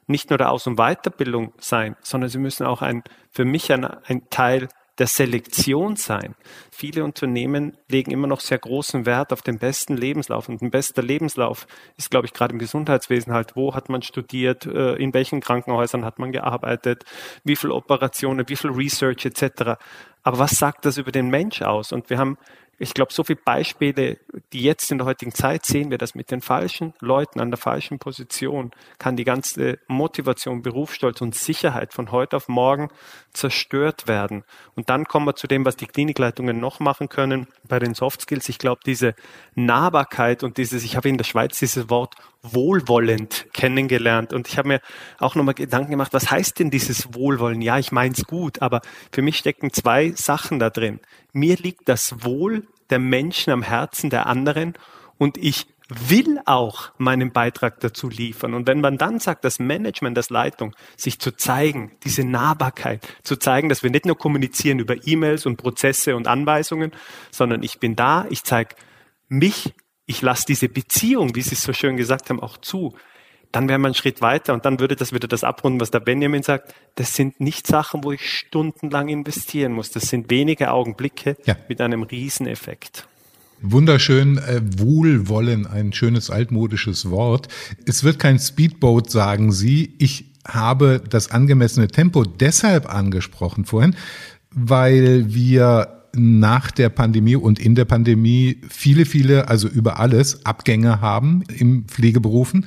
nicht 0.06 0.30
nur 0.30 0.38
der 0.38 0.50
Aus- 0.50 0.66
und 0.66 0.76
Weiterbildung 0.76 1.52
sein, 1.58 1.96
sondern 2.00 2.30
sie 2.30 2.38
müssen 2.38 2.64
auch 2.64 2.80
ein, 2.80 3.02
für 3.30 3.44
mich 3.44 3.72
ein, 3.72 3.84
ein 3.84 4.22
Teil 4.30 4.68
der 5.00 5.06
Selektion 5.06 5.96
sein. 5.96 6.34
Viele 6.70 7.02
Unternehmen 7.04 7.76
legen 7.88 8.10
immer 8.10 8.26
noch 8.26 8.40
sehr 8.40 8.58
großen 8.58 9.06
Wert 9.06 9.32
auf 9.32 9.40
den 9.40 9.58
besten 9.58 9.96
Lebenslauf. 9.96 10.48
Und 10.50 10.60
ein 10.60 10.70
bester 10.70 11.02
Lebenslauf 11.02 11.66
ist, 11.96 12.10
glaube 12.10 12.26
ich, 12.26 12.34
gerade 12.34 12.52
im 12.52 12.58
Gesundheitswesen 12.58 13.32
halt, 13.32 13.56
wo 13.56 13.74
hat 13.74 13.88
man 13.88 14.02
studiert, 14.02 14.66
äh, 14.66 14.96
in 14.96 15.14
welchen 15.14 15.40
Krankenhäusern 15.40 16.04
hat 16.04 16.18
man 16.18 16.32
gearbeitet, 16.32 17.04
wie 17.44 17.56
viele 17.56 17.74
Operationen, 17.74 18.46
wie 18.48 18.56
viel 18.56 18.70
Research 18.70 19.24
etc. 19.24 19.80
Aber 20.22 20.38
was 20.38 20.52
sagt 20.52 20.84
das 20.84 20.98
über 20.98 21.12
den 21.12 21.30
Mensch 21.30 21.62
aus? 21.62 21.92
Und 21.92 22.10
wir 22.10 22.18
haben 22.18 22.36
ich 22.82 22.94
glaube, 22.94 23.12
so 23.12 23.24
viele 23.24 23.38
Beispiele, 23.44 24.16
die 24.54 24.62
jetzt 24.62 24.90
in 24.90 24.96
der 24.96 25.06
heutigen 25.06 25.34
Zeit 25.34 25.66
sehen 25.66 25.90
wir, 25.90 25.98
dass 25.98 26.14
mit 26.14 26.30
den 26.30 26.40
falschen 26.40 26.94
Leuten 27.00 27.38
an 27.38 27.50
der 27.50 27.58
falschen 27.58 27.98
Position 27.98 28.70
kann 28.98 29.16
die 29.16 29.24
ganze 29.24 29.78
Motivation, 29.86 30.62
Berufsstolz 30.62 31.20
und 31.20 31.34
Sicherheit 31.34 31.92
von 31.92 32.10
heute 32.10 32.38
auf 32.38 32.48
morgen 32.48 32.88
zerstört 33.34 34.08
werden. 34.08 34.44
Und 34.76 34.88
dann 34.88 35.04
kommen 35.04 35.26
wir 35.26 35.36
zu 35.36 35.46
dem, 35.46 35.66
was 35.66 35.76
die 35.76 35.86
Klinikleitungen 35.86 36.58
noch 36.58 36.80
machen 36.80 37.10
können 37.10 37.48
bei 37.68 37.78
den 37.78 37.92
Soft 37.92 38.22
Skills. 38.22 38.48
Ich 38.48 38.58
glaube, 38.58 38.80
diese 38.86 39.14
Nahbarkeit 39.54 40.42
und 40.42 40.56
dieses, 40.56 40.82
ich 40.82 40.96
habe 40.96 41.10
in 41.10 41.18
der 41.18 41.24
Schweiz 41.24 41.58
dieses 41.58 41.90
Wort 41.90 42.14
wohlwollend 42.42 43.46
kennengelernt 43.52 44.32
und 44.32 44.48
ich 44.48 44.56
habe 44.56 44.68
mir 44.68 44.80
auch 45.18 45.34
nochmal 45.34 45.54
Gedanken 45.54 45.90
gemacht, 45.90 46.12
was 46.12 46.30
heißt 46.30 46.58
denn 46.58 46.70
dieses 46.70 47.14
Wohlwollen? 47.14 47.60
Ja, 47.60 47.78
ich 47.78 47.92
meine 47.92 48.14
es 48.14 48.24
gut, 48.24 48.62
aber 48.62 48.80
für 49.12 49.22
mich 49.22 49.36
stecken 49.36 49.72
zwei 49.72 50.12
Sachen 50.12 50.58
da 50.58 50.70
drin. 50.70 51.00
Mir 51.32 51.56
liegt 51.56 51.88
das 51.88 52.24
Wohl 52.24 52.66
der 52.88 52.98
Menschen 52.98 53.52
am 53.52 53.62
Herzen 53.62 54.10
der 54.10 54.26
anderen 54.26 54.74
und 55.18 55.36
ich 55.36 55.66
will 55.90 56.40
auch 56.46 56.92
meinen 56.98 57.32
Beitrag 57.32 57.80
dazu 57.80 58.08
liefern. 58.08 58.54
Und 58.54 58.66
wenn 58.66 58.80
man 58.80 58.96
dann 58.96 59.18
sagt, 59.18 59.44
das 59.44 59.58
Management, 59.58 60.16
das 60.16 60.30
Leitung, 60.30 60.74
sich 60.96 61.18
zu 61.18 61.32
zeigen, 61.32 61.92
diese 62.04 62.24
Nahbarkeit, 62.24 63.06
zu 63.22 63.36
zeigen, 63.36 63.68
dass 63.68 63.82
wir 63.82 63.90
nicht 63.90 64.06
nur 64.06 64.16
kommunizieren 64.16 64.78
über 64.78 64.94
E-Mails 65.06 65.46
und 65.46 65.56
Prozesse 65.56 66.14
und 66.14 66.28
Anweisungen, 66.28 66.92
sondern 67.30 67.62
ich 67.62 67.80
bin 67.80 67.96
da, 67.96 68.24
ich 68.30 68.44
zeige 68.44 68.76
mich, 69.28 69.74
ich 70.10 70.22
lasse 70.22 70.44
diese 70.48 70.68
Beziehung, 70.68 71.34
wie 71.36 71.42
Sie 71.42 71.54
es 71.54 71.62
so 71.62 71.72
schön 71.72 71.96
gesagt 71.96 72.28
haben, 72.28 72.40
auch 72.40 72.58
zu 72.58 72.94
dann 73.52 73.68
wäre 73.68 73.78
man 73.78 73.88
einen 73.88 73.94
Schritt 73.94 74.20
weiter 74.20 74.54
und 74.54 74.64
dann 74.64 74.78
würde 74.78 74.96
das 74.96 75.12
wieder 75.12 75.26
das 75.26 75.42
abrunden, 75.42 75.80
was 75.80 75.90
der 75.90 76.00
Benjamin 76.00 76.42
sagt. 76.42 76.72
Das 76.94 77.16
sind 77.16 77.40
nicht 77.40 77.66
Sachen, 77.66 78.04
wo 78.04 78.12
ich 78.12 78.30
stundenlang 78.30 79.08
investieren 79.08 79.72
muss. 79.72 79.90
Das 79.90 80.04
sind 80.04 80.30
wenige 80.30 80.70
Augenblicke 80.70 81.36
ja. 81.44 81.56
mit 81.68 81.80
einem 81.80 82.04
Rieseneffekt. 82.04 83.08
Wunderschön, 83.60 84.38
äh, 84.38 84.60
Wohlwollen, 84.78 85.66
ein 85.66 85.92
schönes 85.92 86.30
altmodisches 86.30 87.10
Wort. 87.10 87.48
Es 87.86 88.04
wird 88.04 88.18
kein 88.18 88.38
Speedboat, 88.38 89.10
sagen 89.10 89.52
Sie. 89.52 89.94
Ich 89.98 90.26
habe 90.46 91.02
das 91.10 91.30
angemessene 91.30 91.88
Tempo 91.88 92.24
deshalb 92.24 92.88
angesprochen 92.88 93.64
vorhin, 93.64 93.96
weil 94.52 95.34
wir 95.34 95.99
nach 96.14 96.70
der 96.70 96.88
Pandemie 96.88 97.36
und 97.36 97.58
in 97.58 97.74
der 97.74 97.84
Pandemie 97.84 98.60
viele, 98.68 99.06
viele, 99.06 99.48
also 99.48 99.68
über 99.68 99.98
alles 99.98 100.44
Abgänge 100.44 101.00
haben 101.00 101.42
im 101.56 101.84
Pflegeberufen 101.86 102.66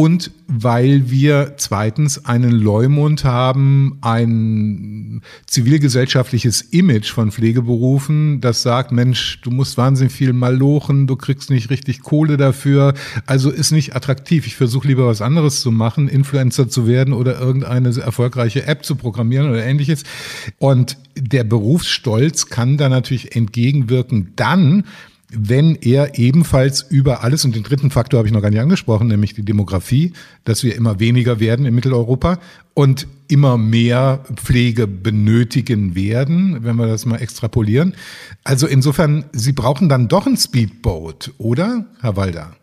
und 0.00 0.30
weil 0.46 1.10
wir 1.10 1.56
zweitens 1.58 2.24
einen 2.24 2.52
Leumund 2.52 3.24
haben, 3.24 3.98
ein 4.00 5.20
zivilgesellschaftliches 5.44 6.62
Image 6.62 7.10
von 7.12 7.30
Pflegeberufen, 7.30 8.40
das 8.40 8.62
sagt, 8.62 8.92
Mensch, 8.92 9.42
du 9.42 9.50
musst 9.50 9.76
wahnsinnig 9.76 10.14
viel 10.14 10.32
malochen, 10.32 11.06
du 11.06 11.16
kriegst 11.16 11.50
nicht 11.50 11.68
richtig 11.68 12.00
Kohle 12.00 12.38
dafür, 12.38 12.94
also 13.26 13.50
ist 13.50 13.72
nicht 13.72 13.94
attraktiv. 13.94 14.46
Ich 14.46 14.56
versuche 14.56 14.88
lieber 14.88 15.06
was 15.06 15.20
anderes 15.20 15.60
zu 15.60 15.70
machen, 15.70 16.08
Influencer 16.08 16.70
zu 16.70 16.86
werden 16.86 17.12
oder 17.12 17.38
irgendeine 17.38 17.90
erfolgreiche 18.00 18.66
App 18.66 18.86
zu 18.86 18.96
programmieren 18.96 19.50
oder 19.50 19.62
ähnliches. 19.62 20.04
Und 20.56 20.96
der 21.14 21.44
Berufsstolz 21.44 22.46
kann 22.46 22.78
da 22.78 22.88
natürlich 22.88 23.36
entgegenwirken 23.36 24.32
dann, 24.34 24.84
wenn 25.32 25.76
er 25.76 26.18
ebenfalls 26.18 26.82
über 26.82 27.22
alles, 27.22 27.44
und 27.44 27.54
den 27.54 27.62
dritten 27.62 27.90
Faktor 27.90 28.18
habe 28.18 28.28
ich 28.28 28.34
noch 28.34 28.42
gar 28.42 28.50
nicht 28.50 28.60
angesprochen, 28.60 29.08
nämlich 29.08 29.34
die 29.34 29.44
Demografie, 29.44 30.12
dass 30.44 30.64
wir 30.64 30.74
immer 30.74 31.00
weniger 31.00 31.40
werden 31.40 31.66
in 31.66 31.74
Mitteleuropa 31.74 32.38
und 32.74 33.06
immer 33.28 33.56
mehr 33.56 34.24
Pflege 34.34 34.86
benötigen 34.86 35.94
werden, 35.94 36.64
wenn 36.64 36.76
wir 36.76 36.86
das 36.86 37.06
mal 37.06 37.18
extrapolieren. 37.18 37.94
Also 38.44 38.66
insofern, 38.66 39.24
Sie 39.32 39.52
brauchen 39.52 39.88
dann 39.88 40.08
doch 40.08 40.26
ein 40.26 40.36
Speedboat, 40.36 41.32
oder, 41.38 41.86
Herr 42.00 42.16
Walder? 42.16 42.56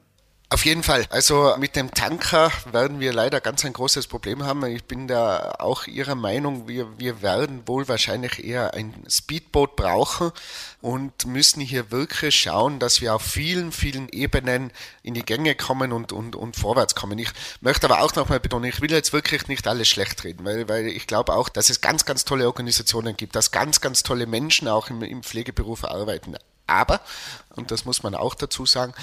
Auf 0.49 0.63
jeden 0.63 0.81
Fall. 0.81 1.05
Also 1.09 1.55
mit 1.59 1.75
dem 1.75 1.91
Tanker 1.91 2.53
werden 2.71 3.01
wir 3.01 3.11
leider 3.11 3.41
ganz 3.41 3.65
ein 3.65 3.73
großes 3.73 4.07
Problem 4.07 4.45
haben. 4.45 4.65
Ich 4.65 4.85
bin 4.85 5.05
da 5.09 5.55
auch 5.59 5.87
Ihrer 5.87 6.15
Meinung, 6.15 6.69
wir, 6.69 6.97
wir 6.97 7.21
werden 7.21 7.67
wohl 7.67 7.89
wahrscheinlich 7.89 8.41
eher 8.41 8.73
ein 8.73 8.93
Speedboot 9.09 9.75
brauchen 9.75 10.31
und 10.79 11.25
müssen 11.25 11.59
hier 11.59 11.91
wirklich 11.91 12.33
schauen, 12.33 12.79
dass 12.79 13.01
wir 13.01 13.13
auf 13.13 13.23
vielen, 13.23 13.73
vielen 13.73 14.07
Ebenen 14.07 14.71
in 15.03 15.15
die 15.15 15.25
Gänge 15.25 15.53
kommen 15.53 15.91
und, 15.91 16.13
und, 16.13 16.37
und 16.37 16.55
vorwärts 16.55 16.95
kommen. 16.95 17.19
Ich 17.19 17.31
möchte 17.59 17.85
aber 17.89 18.01
auch 18.01 18.15
nochmal 18.15 18.39
betonen, 18.39 18.69
ich 18.69 18.79
will 18.79 18.91
jetzt 18.91 19.11
wirklich 19.11 19.49
nicht 19.49 19.67
alles 19.67 19.89
schlecht 19.89 20.23
reden, 20.23 20.45
weil, 20.45 20.69
weil 20.69 20.87
ich 20.87 21.07
glaube 21.07 21.33
auch, 21.33 21.49
dass 21.49 21.69
es 21.69 21.81
ganz, 21.81 22.05
ganz 22.05 22.23
tolle 22.23 22.45
Organisationen 22.45 23.17
gibt, 23.17 23.35
dass 23.35 23.51
ganz, 23.51 23.81
ganz 23.81 24.01
tolle 24.01 24.27
Menschen 24.27 24.69
auch 24.69 24.89
im, 24.89 25.03
im 25.03 25.23
Pflegeberuf 25.23 25.83
arbeiten. 25.83 26.37
Aber, 26.67 27.01
und 27.55 27.71
das 27.71 27.85
muss 27.85 28.03
man 28.03 28.13
auch 28.13 28.35
dazu 28.35 28.65
sagen, 28.65 28.93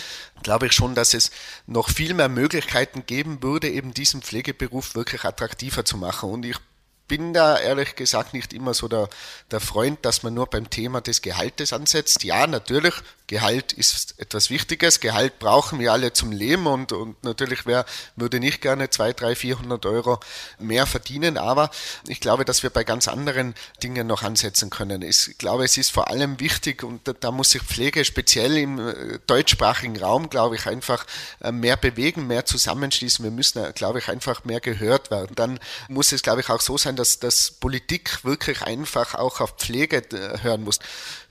glaube 0.42 0.66
ich 0.66 0.72
schon, 0.72 0.94
dass 0.94 1.14
es 1.14 1.30
noch 1.66 1.88
viel 1.88 2.14
mehr 2.14 2.28
Möglichkeiten 2.28 3.04
geben 3.06 3.42
würde, 3.42 3.68
eben 3.68 3.94
diesen 3.94 4.22
Pflegeberuf 4.22 4.94
wirklich 4.94 5.24
attraktiver 5.24 5.84
zu 5.84 5.96
machen. 5.96 6.30
Und 6.30 6.44
ich 6.44 6.58
bin 7.08 7.34
da 7.34 7.58
ehrlich 7.58 7.96
gesagt 7.96 8.32
nicht 8.32 8.52
immer 8.52 8.74
so 8.74 8.88
der, 8.88 9.08
der 9.50 9.60
Freund, 9.60 10.04
dass 10.04 10.22
man 10.22 10.34
nur 10.34 10.46
beim 10.46 10.70
Thema 10.70 11.00
des 11.00 11.22
Gehaltes 11.22 11.72
ansetzt. 11.72 12.24
Ja, 12.24 12.46
natürlich, 12.46 12.94
Gehalt 13.26 13.72
ist 13.72 14.14
etwas 14.18 14.50
Wichtiges. 14.50 15.00
Gehalt 15.00 15.38
brauchen 15.38 15.78
wir 15.78 15.92
alle 15.92 16.12
zum 16.12 16.30
Leben 16.30 16.66
und, 16.66 16.92
und 16.92 17.22
natürlich 17.24 17.64
wer 17.64 17.86
würde 18.16 18.38
nicht 18.38 18.60
gerne 18.60 18.90
200, 18.90 19.20
300, 19.20 19.38
400 19.38 19.86
Euro 19.86 20.20
mehr 20.58 20.84
verdienen. 20.86 21.38
Aber 21.38 21.70
ich 22.06 22.20
glaube, 22.20 22.44
dass 22.44 22.62
wir 22.62 22.68
bei 22.68 22.84
ganz 22.84 23.08
anderen 23.08 23.54
Dingen 23.82 24.06
noch 24.06 24.22
ansetzen 24.22 24.68
können. 24.68 25.00
Ich 25.00 25.38
glaube, 25.38 25.64
es 25.64 25.78
ist 25.78 25.90
vor 25.90 26.08
allem 26.08 26.38
wichtig 26.38 26.82
und 26.82 27.08
da, 27.08 27.14
da 27.14 27.30
muss 27.30 27.50
sich 27.50 27.62
Pflege 27.62 28.04
speziell 28.04 28.58
im 28.58 28.78
äh, 28.78 29.18
deutschsprachigen 29.26 29.96
Raum, 29.96 30.28
glaube 30.28 30.56
ich, 30.56 30.66
einfach 30.66 31.06
äh, 31.40 31.50
mehr 31.50 31.78
bewegen, 31.78 32.26
mehr 32.26 32.44
zusammenschließen. 32.44 33.24
Wir 33.24 33.32
müssen, 33.32 33.64
äh, 33.64 33.72
glaube 33.74 34.00
ich, 34.00 34.08
einfach 34.10 34.44
mehr 34.44 34.60
gehört 34.60 35.10
werden. 35.10 35.34
Dann 35.34 35.58
muss 35.88 36.12
es, 36.12 36.22
glaube 36.22 36.42
ich, 36.42 36.50
auch 36.50 36.60
so 36.60 36.76
sein, 36.76 36.94
dass, 36.94 37.20
dass 37.20 37.52
Politik 37.52 38.22
wirklich 38.22 38.60
einfach 38.62 39.14
auch 39.14 39.40
auf 39.40 39.56
Pflege 39.56 40.02
hören 40.42 40.62
muss. 40.62 40.78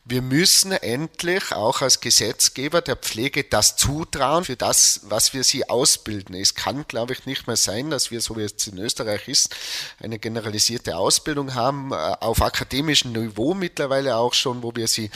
Wir 0.06 0.22
müssen 0.22 0.74
endlich 0.74 1.54
auch 1.54 1.82
als 1.82 2.02
Gesetzgeber 2.02 2.82
der 2.82 2.98
Pflege 2.98 3.46
das 3.46 3.78
zutrauen 3.78 4.44
für 4.44 4.58
das, 4.58 5.00
was 5.04 5.34
wir 5.34 5.46
sie 5.46 5.70
ausbilden. 5.70 6.36
Es 6.36 6.56
kann, 6.56 6.86
glaube 6.90 7.14
ich, 7.14 7.26
nicht 7.26 7.48
mehr 7.48 7.56
sein, 7.56 7.90
dass 7.90 8.12
wir, 8.12 8.20
so 8.20 8.36
wie 8.36 8.42
es 8.42 8.68
in 8.68 8.80
Österreich 8.80 9.30
ist, 9.30 9.56
eine 10.02 10.20
generalisierte 10.20 10.98
Ausbildung 10.98 11.54
haben, 11.54 11.94
äh, 11.94 11.96
auf 11.96 12.42
akademischem 12.42 13.14
Niveau 13.14 13.54
mittlerweile 13.54 14.18
auch 14.18 14.34
schon, 14.34 14.62
wo 14.62 14.76
wir 14.76 14.90
sie 14.90 15.10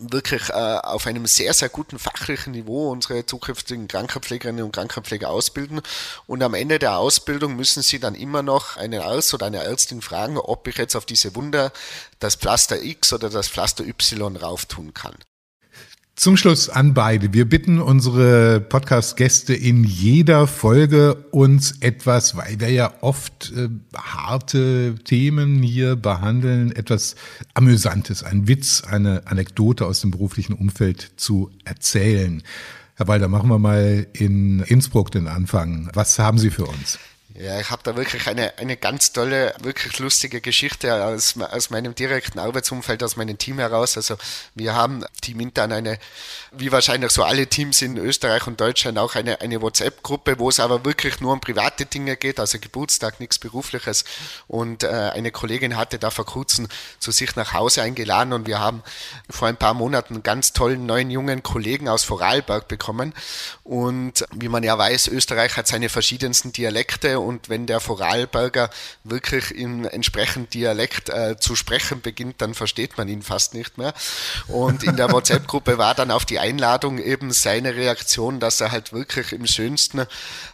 wirklich 0.00 0.48
äh, 0.48 0.52
auf 0.52 1.06
einem 1.06 1.26
sehr, 1.26 1.52
sehr 1.54 1.68
guten 1.68 1.98
fachlichen 1.98 2.52
Niveau 2.52 2.90
unsere 2.90 3.26
zukünftigen 3.26 3.86
Krankenpflegerinnen 3.86 4.64
und 4.64 4.72
Krankenpfleger 4.72 5.28
ausbilden. 5.30 5.80
Und 6.26 6.42
am 6.42 6.54
Ende 6.54 6.78
der 6.78 6.96
Ausbildung 6.96 7.56
müssen 7.56 7.82
sie 7.82 8.00
dann 8.00 8.14
immer 8.14 8.42
noch 8.42 8.76
einen 8.76 9.00
Arzt 9.00 9.34
oder 9.34 9.46
eine 9.46 9.62
Ärztin 9.62 10.02
fragen, 10.02 10.38
ob 10.38 10.66
ich 10.66 10.76
jetzt 10.76 10.96
auf 10.96 11.04
diese 11.04 11.34
Wunder 11.36 11.72
das 12.18 12.34
Pflaster 12.34 12.82
X 12.82 13.12
oder 13.12 13.30
das 13.30 13.48
Pflaster 13.48 13.84
Y 13.84 14.36
rauf 14.36 14.66
tun 14.66 14.94
kann. 14.94 15.14
Zum 16.20 16.36
Schluss 16.36 16.68
an 16.68 16.92
beide. 16.92 17.32
Wir 17.32 17.48
bitten 17.48 17.80
unsere 17.80 18.60
Podcast-Gäste 18.60 19.54
in 19.54 19.84
jeder 19.84 20.46
Folge 20.46 21.14
uns 21.30 21.80
etwas, 21.80 22.36
weil 22.36 22.60
wir 22.60 22.68
ja 22.68 22.92
oft 23.00 23.54
äh, 23.56 23.70
harte 23.96 24.96
Themen 25.02 25.62
hier 25.62 25.96
behandeln, 25.96 26.76
etwas 26.76 27.16
Amüsantes, 27.54 28.22
ein 28.22 28.46
Witz, 28.48 28.82
eine 28.86 29.28
Anekdote 29.28 29.86
aus 29.86 30.02
dem 30.02 30.10
beruflichen 30.10 30.52
Umfeld 30.52 31.12
zu 31.16 31.50
erzählen. 31.64 32.42
Herr 32.96 33.08
Walder, 33.08 33.28
machen 33.28 33.48
wir 33.48 33.58
mal 33.58 34.06
in 34.12 34.60
Innsbruck 34.60 35.10
den 35.10 35.26
Anfang. 35.26 35.88
Was 35.94 36.18
haben 36.18 36.36
Sie 36.36 36.50
für 36.50 36.66
uns? 36.66 36.98
Ja, 37.42 37.58
ich 37.58 37.70
habe 37.70 37.82
da 37.82 37.96
wirklich 37.96 38.26
eine, 38.26 38.58
eine 38.58 38.76
ganz 38.76 39.14
tolle, 39.14 39.54
wirklich 39.60 39.98
lustige 39.98 40.42
Geschichte 40.42 41.02
aus, 41.02 41.36
aus 41.40 41.70
meinem 41.70 41.94
direkten 41.94 42.38
Arbeitsumfeld, 42.38 43.02
aus 43.02 43.16
meinem 43.16 43.38
Team 43.38 43.58
heraus. 43.58 43.96
Also 43.96 44.16
wir 44.54 44.74
haben 44.74 45.06
Team 45.22 45.40
intern 45.40 45.72
eine, 45.72 45.98
wie 46.52 46.70
wahrscheinlich 46.70 47.12
so 47.12 47.24
alle 47.24 47.46
Teams 47.46 47.80
in 47.80 47.96
Österreich 47.96 48.46
und 48.46 48.60
Deutschland, 48.60 48.98
auch 48.98 49.14
eine, 49.14 49.40
eine 49.40 49.62
WhatsApp-Gruppe, 49.62 50.38
wo 50.38 50.50
es 50.50 50.60
aber 50.60 50.84
wirklich 50.84 51.22
nur 51.22 51.32
um 51.32 51.40
private 51.40 51.86
Dinge 51.86 52.18
geht, 52.18 52.38
also 52.38 52.58
Geburtstag, 52.58 53.20
nichts 53.20 53.38
Berufliches. 53.38 54.04
Und 54.46 54.82
äh, 54.82 54.88
eine 54.88 55.30
Kollegin 55.30 55.78
hatte 55.78 55.98
da 55.98 56.10
vor 56.10 56.26
kurzem 56.26 56.68
zu 56.98 57.10
sich 57.10 57.36
nach 57.36 57.54
Hause 57.54 57.80
eingeladen 57.80 58.34
und 58.34 58.46
wir 58.46 58.58
haben 58.58 58.82
vor 59.30 59.48
ein 59.48 59.56
paar 59.56 59.72
Monaten 59.72 60.12
einen 60.12 60.22
ganz 60.22 60.52
tollen 60.52 60.84
neuen 60.84 61.10
jungen 61.10 61.42
Kollegen 61.42 61.88
aus 61.88 62.04
Vorarlberg 62.04 62.68
bekommen. 62.68 63.14
Und 63.64 64.26
wie 64.34 64.48
man 64.48 64.62
ja 64.62 64.76
weiß, 64.76 65.08
Österreich 65.08 65.56
hat 65.56 65.68
seine 65.68 65.88
verschiedensten 65.88 66.52
Dialekte 66.52 67.18
wenn 67.48 67.66
der 67.66 67.80
Vorarlberger 67.80 68.70
wirklich 69.04 69.54
im 69.54 69.84
entsprechenden 69.84 70.50
Dialekt 70.50 71.08
äh, 71.08 71.36
zu 71.38 71.54
sprechen 71.56 72.00
beginnt, 72.00 72.40
dann 72.40 72.54
versteht 72.54 72.98
man 72.98 73.08
ihn 73.08 73.22
fast 73.22 73.54
nicht 73.54 73.78
mehr. 73.78 73.94
Und 74.48 74.82
in 74.82 74.96
der 74.96 75.12
WhatsApp-Gruppe 75.12 75.78
war 75.78 75.94
dann 75.94 76.10
auf 76.10 76.24
die 76.24 76.38
Einladung 76.38 76.98
eben 76.98 77.32
seine 77.32 77.74
Reaktion, 77.74 78.40
dass 78.40 78.60
er 78.60 78.72
halt 78.72 78.92
wirklich 78.92 79.32
im 79.32 79.46
schönsten 79.46 80.06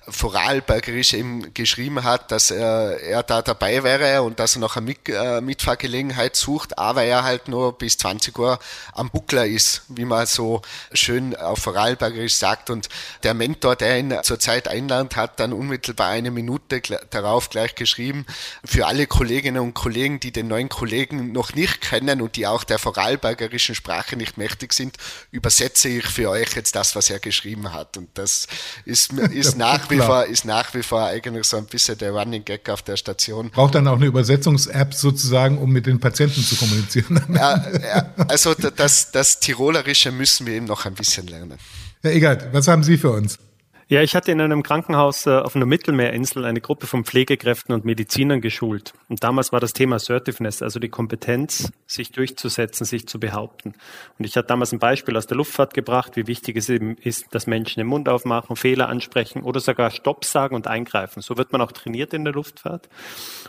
Vorarlbergerisch 0.09 1.15
eben 1.15 1.53
geschrieben 1.55 2.05
hat, 2.05 2.31
dass 2.31 2.51
er, 2.51 3.01
er 3.01 3.23
da 3.23 3.43
dabei 3.43 3.83
wäre 3.83 4.23
und 4.23 4.39
dass 4.39 4.57
er 4.57 4.61
noch 4.61 4.77
eine 4.77 4.87
Mit, 4.87 5.09
äh, 5.09 5.41
Mitfahrgelegenheit 5.41 6.37
sucht, 6.37 6.79
aber 6.79 7.03
er 7.03 7.25
halt 7.25 7.49
nur 7.49 7.77
bis 7.77 7.99
20 7.99 8.39
Uhr 8.39 8.59
am 8.93 9.11
Buckler 9.11 9.47
ist, 9.47 9.83
wie 9.89 10.05
man 10.05 10.27
so 10.27 10.63
schön 10.93 11.35
auf 11.37 11.59
Vorarlbergerisch 11.61 12.35
sagt. 12.35 12.71
Und 12.71 12.89
der 13.23 13.35
Mentor, 13.35 13.77
der 13.77 13.99
ihn 13.99 14.15
zurzeit 14.23 14.69
einlernt, 14.69 15.17
hat 15.17 15.41
dann 15.41 15.53
unmittelbar 15.53 16.09
eine 16.09 16.31
Minute 16.31 16.66
darauf 17.11 17.51
gleich 17.51 17.75
geschrieben, 17.75 18.27
für 18.65 18.87
alle 18.87 19.07
Kolleginnen 19.07 19.61
und 19.61 19.75
Kollegen, 19.75 20.21
die 20.21 20.33
den 20.33 20.49
neuen 20.49 20.69
Kollegen 20.69 21.33
noch 21.33 21.55
nicht 21.55 21.81
kennen 21.81 22.21
und 22.21 22.37
die 22.37 22.47
auch 22.47 22.65
der 22.65 22.79
vorarlbergerischen 22.79 23.75
Sprache 23.75 24.17
nicht 24.17 24.39
mächtig 24.39 24.73
sind, 24.73 24.97
übersetze 25.31 25.89
ich 25.89 26.07
für 26.07 26.31
euch 26.31 26.55
jetzt 26.55 26.75
das, 26.75 26.97
was 26.97 27.11
er 27.11 27.19
geschrieben 27.19 27.73
hat. 27.73 27.97
Und 27.97 28.09
das 28.15 28.47
ist, 28.85 29.13
ist 29.33 29.57
nach 29.57 29.91
wie 29.91 29.99
vor, 29.99 30.25
ist 30.25 30.45
nach 30.45 30.75
wie 30.75 30.83
vor 30.83 31.05
eigentlich 31.05 31.47
so 31.47 31.57
ein 31.57 31.67
bisschen 31.67 31.99
der 31.99 32.13
Running 32.13 32.45
Gag 32.45 32.69
auf 32.69 32.83
der 32.83 32.97
Station. 32.97 33.51
Braucht 33.51 33.75
dann 33.75 33.87
auch 33.89 33.97
eine 33.97 34.07
Übersetzungs-App 34.07 34.95
sozusagen, 34.95 35.59
um 35.59 35.71
mit 35.71 35.87
den 35.87 36.01
Patienten 36.01 36.43
zu 36.43 36.57
kommunizieren. 36.57 37.23
Ja, 37.37 38.15
also 38.29 38.55
das, 38.55 39.11
das 39.11 39.41
Tirolerische 39.41 40.11
müssen 40.11 40.47
wir 40.47 40.55
eben 40.55 40.67
noch 40.67 40.87
ein 40.87 40.95
bisschen 40.95 41.27
lernen. 41.27 41.59
Herr 42.03 42.13
Egert, 42.13 42.53
was 42.53 42.67
haben 42.69 42.83
Sie 42.83 42.97
für 42.97 43.11
uns? 43.11 43.39
Ja, 43.89 44.03
ich 44.03 44.17
hatte 44.17 44.33
in 44.33 44.41
einem 44.41 44.65
Krankenhaus 44.65 45.27
äh, 45.27 45.31
auf 45.31 45.55
einer 45.55 45.65
Mittelmeerinsel 45.65 46.45
eine 46.45 46.61
Gruppe 46.61 46.89
von 46.89 47.05
Pflegekräften 47.05 47.73
und 47.73 47.85
Medizinern 47.85 48.41
geschult. 48.41 48.95
Und 49.09 49.23
damals 49.23 49.53
war 49.53 49.61
das 49.61 49.75
Thema 49.75 49.95
Assertiveness, 49.95 50.61
also 50.61 50.81
die 50.81 50.89
Kompetenz, 50.89 51.71
sich 51.87 52.11
durchzusetzen, 52.11 52.85
sich 52.85 53.07
zu 53.07 53.21
behaupten. 53.21 53.75
Und 54.19 54.25
ich 54.25 54.37
hatte 54.37 54.49
damals 54.49 54.73
ein 54.73 54.81
Beispiel 54.81 55.17
aus 55.17 55.29
der 55.29 55.37
Luftfahrt 55.37 55.73
gebracht, 55.73 56.17
wie 56.17 56.27
wichtig 56.27 56.57
es 56.57 56.69
eben 56.69 56.97
ist, 56.97 57.27
dass 57.31 57.47
Menschen 57.47 57.79
den 57.79 57.87
Mund 57.87 58.09
aufmachen, 58.09 58.57
Fehler 58.57 58.89
ansprechen 58.89 59.45
oder 59.45 59.61
sogar 59.61 59.93
Stopp 59.93 60.25
sagen 60.25 60.57
und 60.57 60.67
eingreifen. 60.67 61.23
So 61.23 61.37
wird 61.37 61.53
man 61.53 61.61
auch 61.61 61.71
trainiert 61.71 62.13
in 62.13 62.25
der 62.25 62.35
Luftfahrt. 62.35 62.89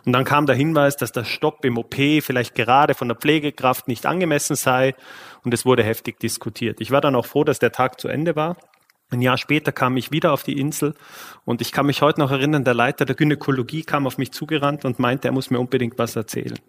Und 0.06 0.14
dann 0.14 0.24
kam 0.24 0.46
der 0.46 0.56
Hinweis, 0.56 0.98
dass 0.98 1.12
der 1.12 1.24
Stopp 1.24 1.66
im 1.66 1.80
OP 1.80 1.96
vielleicht 1.96 2.54
gerade 2.54 2.94
von 2.94 3.08
der 3.08 3.18
Pflegekraft 3.18 3.88
nicht 3.88 4.06
angemessen 4.06 4.56
sei. 4.56 4.94
Und 5.44 5.56
es 5.56 5.66
wurde 5.66 5.84
heftig 5.84 6.20
diskutiert. 6.20 6.80
Ich 6.80 6.92
war 6.92 7.02
dann 7.02 7.16
auch 7.16 7.26
froh, 7.26 7.44
dass 7.44 7.58
der 7.58 7.72
Tag 7.72 8.00
zu 8.00 8.08
Ende 8.08 8.36
war 8.36 8.56
ein 9.10 9.22
Jahr 9.22 9.38
später 9.38 9.72
kam 9.72 9.96
ich 9.96 10.12
wieder 10.12 10.34
auf 10.34 10.44
die 10.44 10.60
Insel 10.60 10.94
und 11.46 11.62
ich 11.62 11.72
kann 11.72 11.86
mich 11.86 12.02
heute 12.02 12.20
noch 12.20 12.30
erinnern, 12.32 12.66
der 12.66 12.74
Leiter 12.74 13.06
der 13.06 13.16
Gynäkologie 13.16 13.84
kam 13.84 14.06
auf 14.06 14.18
mich 14.18 14.34
zugerannt 14.34 14.84
und 14.84 15.00
meinte, 15.00 15.30
er 15.30 15.32
muss 15.32 15.50
mir 15.50 15.60
unbedingt 15.60 15.98
was 15.98 16.18
erzählen. 16.18 16.60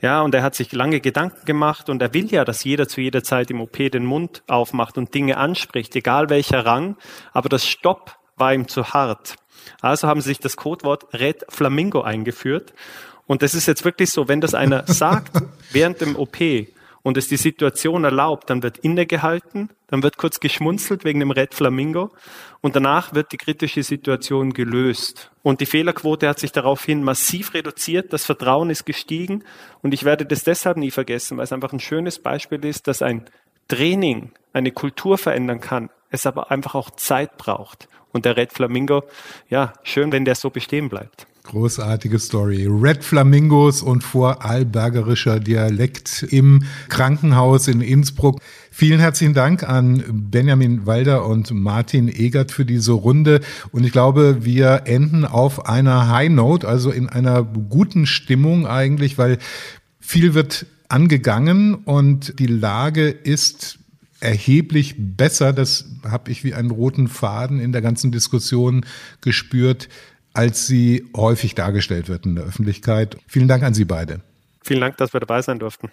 Ja, 0.00 0.22
und 0.22 0.34
er 0.34 0.44
hat 0.44 0.54
sich 0.54 0.70
lange 0.72 1.00
Gedanken 1.00 1.44
gemacht 1.44 1.88
und 1.88 2.00
er 2.00 2.14
will 2.14 2.26
ja, 2.26 2.44
dass 2.44 2.62
jeder 2.62 2.86
zu 2.86 3.00
jeder 3.00 3.24
Zeit 3.24 3.50
im 3.50 3.60
OP 3.60 3.76
den 3.76 4.04
Mund 4.04 4.44
aufmacht 4.46 4.96
und 4.96 5.12
Dinge 5.12 5.36
anspricht, 5.38 5.96
egal 5.96 6.30
welcher 6.30 6.64
Rang, 6.64 6.96
aber 7.32 7.48
das 7.48 7.66
Stopp 7.66 8.16
war 8.36 8.54
ihm 8.54 8.68
zu 8.68 8.92
hart. 8.92 9.36
Also 9.80 10.06
haben 10.06 10.20
sie 10.20 10.28
sich 10.28 10.38
das 10.38 10.56
Codewort 10.56 11.12
Red 11.14 11.46
Flamingo 11.48 12.02
eingeführt 12.02 12.72
und 13.26 13.42
das 13.42 13.54
ist 13.54 13.66
jetzt 13.66 13.84
wirklich 13.84 14.10
so, 14.10 14.28
wenn 14.28 14.40
das 14.40 14.54
einer 14.54 14.84
sagt 14.86 15.36
während 15.72 16.00
dem 16.00 16.14
OP, 16.14 16.38
und 17.02 17.16
es 17.16 17.28
die 17.28 17.36
Situation 17.36 18.04
erlaubt, 18.04 18.48
dann 18.50 18.62
wird 18.62 18.78
innegehalten, 18.78 19.70
dann 19.92 20.02
wird 20.02 20.16
kurz 20.16 20.40
geschmunzelt 20.40 21.04
wegen 21.04 21.20
dem 21.20 21.30
Red 21.30 21.52
Flamingo 21.52 22.12
und 22.62 22.74
danach 22.74 23.12
wird 23.12 23.30
die 23.30 23.36
kritische 23.36 23.82
Situation 23.82 24.54
gelöst. 24.54 25.30
Und 25.42 25.60
die 25.60 25.66
Fehlerquote 25.66 26.26
hat 26.30 26.38
sich 26.38 26.50
daraufhin 26.50 27.04
massiv 27.04 27.52
reduziert, 27.52 28.10
das 28.10 28.24
Vertrauen 28.24 28.70
ist 28.70 28.86
gestiegen 28.86 29.44
und 29.82 29.92
ich 29.92 30.04
werde 30.04 30.24
das 30.24 30.44
deshalb 30.44 30.78
nie 30.78 30.90
vergessen, 30.90 31.36
weil 31.36 31.44
es 31.44 31.52
einfach 31.52 31.74
ein 31.74 31.80
schönes 31.80 32.18
Beispiel 32.18 32.64
ist, 32.64 32.88
dass 32.88 33.02
ein 33.02 33.26
Training 33.68 34.32
eine 34.54 34.70
Kultur 34.70 35.18
verändern 35.18 35.60
kann, 35.60 35.90
es 36.08 36.24
aber 36.24 36.50
einfach 36.50 36.74
auch 36.74 36.92
Zeit 36.92 37.36
braucht. 37.36 37.86
Und 38.12 38.24
der 38.24 38.38
Red 38.38 38.54
Flamingo, 38.54 39.02
ja, 39.50 39.74
schön, 39.82 40.10
wenn 40.10 40.24
der 40.24 40.36
so 40.36 40.48
bestehen 40.48 40.88
bleibt. 40.88 41.26
Großartige 41.44 42.20
Story. 42.20 42.68
Red 42.68 43.02
Flamingos 43.02 43.82
und 43.82 44.04
vorarlbergerischer 44.04 45.40
Dialekt 45.40 46.24
im 46.30 46.62
Krankenhaus 46.88 47.66
in 47.66 47.80
Innsbruck. 47.80 48.40
Vielen 48.70 49.00
herzlichen 49.00 49.34
Dank 49.34 49.64
an 49.64 50.04
Benjamin 50.30 50.86
Walder 50.86 51.26
und 51.26 51.50
Martin 51.50 52.08
Egert 52.08 52.52
für 52.52 52.64
diese 52.64 52.92
Runde. 52.92 53.40
Und 53.72 53.84
ich 53.84 53.90
glaube, 53.90 54.44
wir 54.44 54.82
enden 54.84 55.24
auf 55.24 55.66
einer 55.66 56.08
High 56.08 56.30
Note, 56.30 56.68
also 56.68 56.92
in 56.92 57.08
einer 57.08 57.42
guten 57.42 58.06
Stimmung 58.06 58.68
eigentlich, 58.68 59.18
weil 59.18 59.38
viel 59.98 60.34
wird 60.34 60.66
angegangen 60.88 61.74
und 61.74 62.38
die 62.38 62.46
Lage 62.46 63.08
ist 63.08 63.80
erheblich 64.20 64.94
besser. 64.96 65.52
Das 65.52 65.86
habe 66.08 66.30
ich 66.30 66.44
wie 66.44 66.54
einen 66.54 66.70
roten 66.70 67.08
Faden 67.08 67.58
in 67.58 67.72
der 67.72 67.82
ganzen 67.82 68.12
Diskussion 68.12 68.86
gespürt 69.20 69.88
als 70.34 70.66
sie 70.66 71.08
häufig 71.16 71.54
dargestellt 71.54 72.08
wird 72.08 72.26
in 72.26 72.36
der 72.36 72.44
Öffentlichkeit. 72.44 73.16
Vielen 73.26 73.48
Dank 73.48 73.62
an 73.62 73.74
Sie 73.74 73.84
beide. 73.84 74.20
Vielen 74.62 74.80
Dank, 74.80 74.96
dass 74.96 75.12
wir 75.12 75.20
dabei 75.20 75.42
sein 75.42 75.58
durften. 75.58 75.90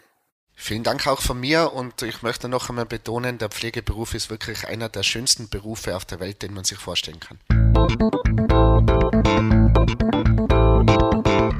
Vielen 0.53 0.83
Dank 0.83 1.07
auch 1.07 1.21
von 1.21 1.39
mir 1.39 1.71
und 1.73 2.01
ich 2.01 2.21
möchte 2.21 2.49
noch 2.49 2.69
einmal 2.69 2.85
betonen, 2.85 3.37
der 3.37 3.47
Pflegeberuf 3.47 4.13
ist 4.13 4.29
wirklich 4.29 4.67
einer 4.67 4.89
der 4.89 5.03
schönsten 5.03 5.47
Berufe 5.47 5.95
auf 5.95 6.03
der 6.03 6.19
Welt, 6.19 6.41
den 6.41 6.53
man 6.53 6.65
sich 6.65 6.77
vorstellen 6.77 7.19
kann. 7.21 7.39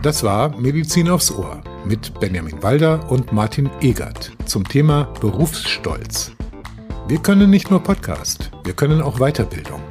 Das 0.01 0.23
war 0.23 0.57
Medizin 0.57 1.09
aufs 1.09 1.31
Ohr 1.31 1.63
mit 1.85 2.19
Benjamin 2.19 2.61
Walder 2.61 3.09
und 3.09 3.31
Martin 3.31 3.69
Egert 3.79 4.31
zum 4.45 4.67
Thema 4.67 5.05
Berufsstolz. 5.21 6.33
Wir 7.07 7.19
können 7.19 7.49
nicht 7.49 7.71
nur 7.71 7.81
Podcast, 7.81 8.51
wir 8.65 8.73
können 8.73 9.01
auch 9.01 9.19
Weiterbildung. 9.19 9.81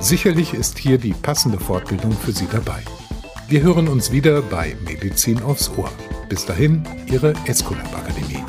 Sicherlich 0.00 0.52
ist 0.52 0.78
hier 0.78 0.98
die 0.98 1.14
passende 1.14 1.60
Fortbildung 1.60 2.10
für 2.10 2.32
Sie 2.32 2.48
dabei. 2.50 2.82
Wir 3.46 3.62
hören 3.62 3.86
uns 3.86 4.10
wieder 4.10 4.42
bei 4.42 4.74
Medizin 4.84 5.40
aufs 5.42 5.70
Ohr. 5.76 5.92
Bis 6.28 6.44
dahin, 6.44 6.82
Ihre 7.06 7.34
Escolab 7.46 7.96
Akademie. 7.96 8.42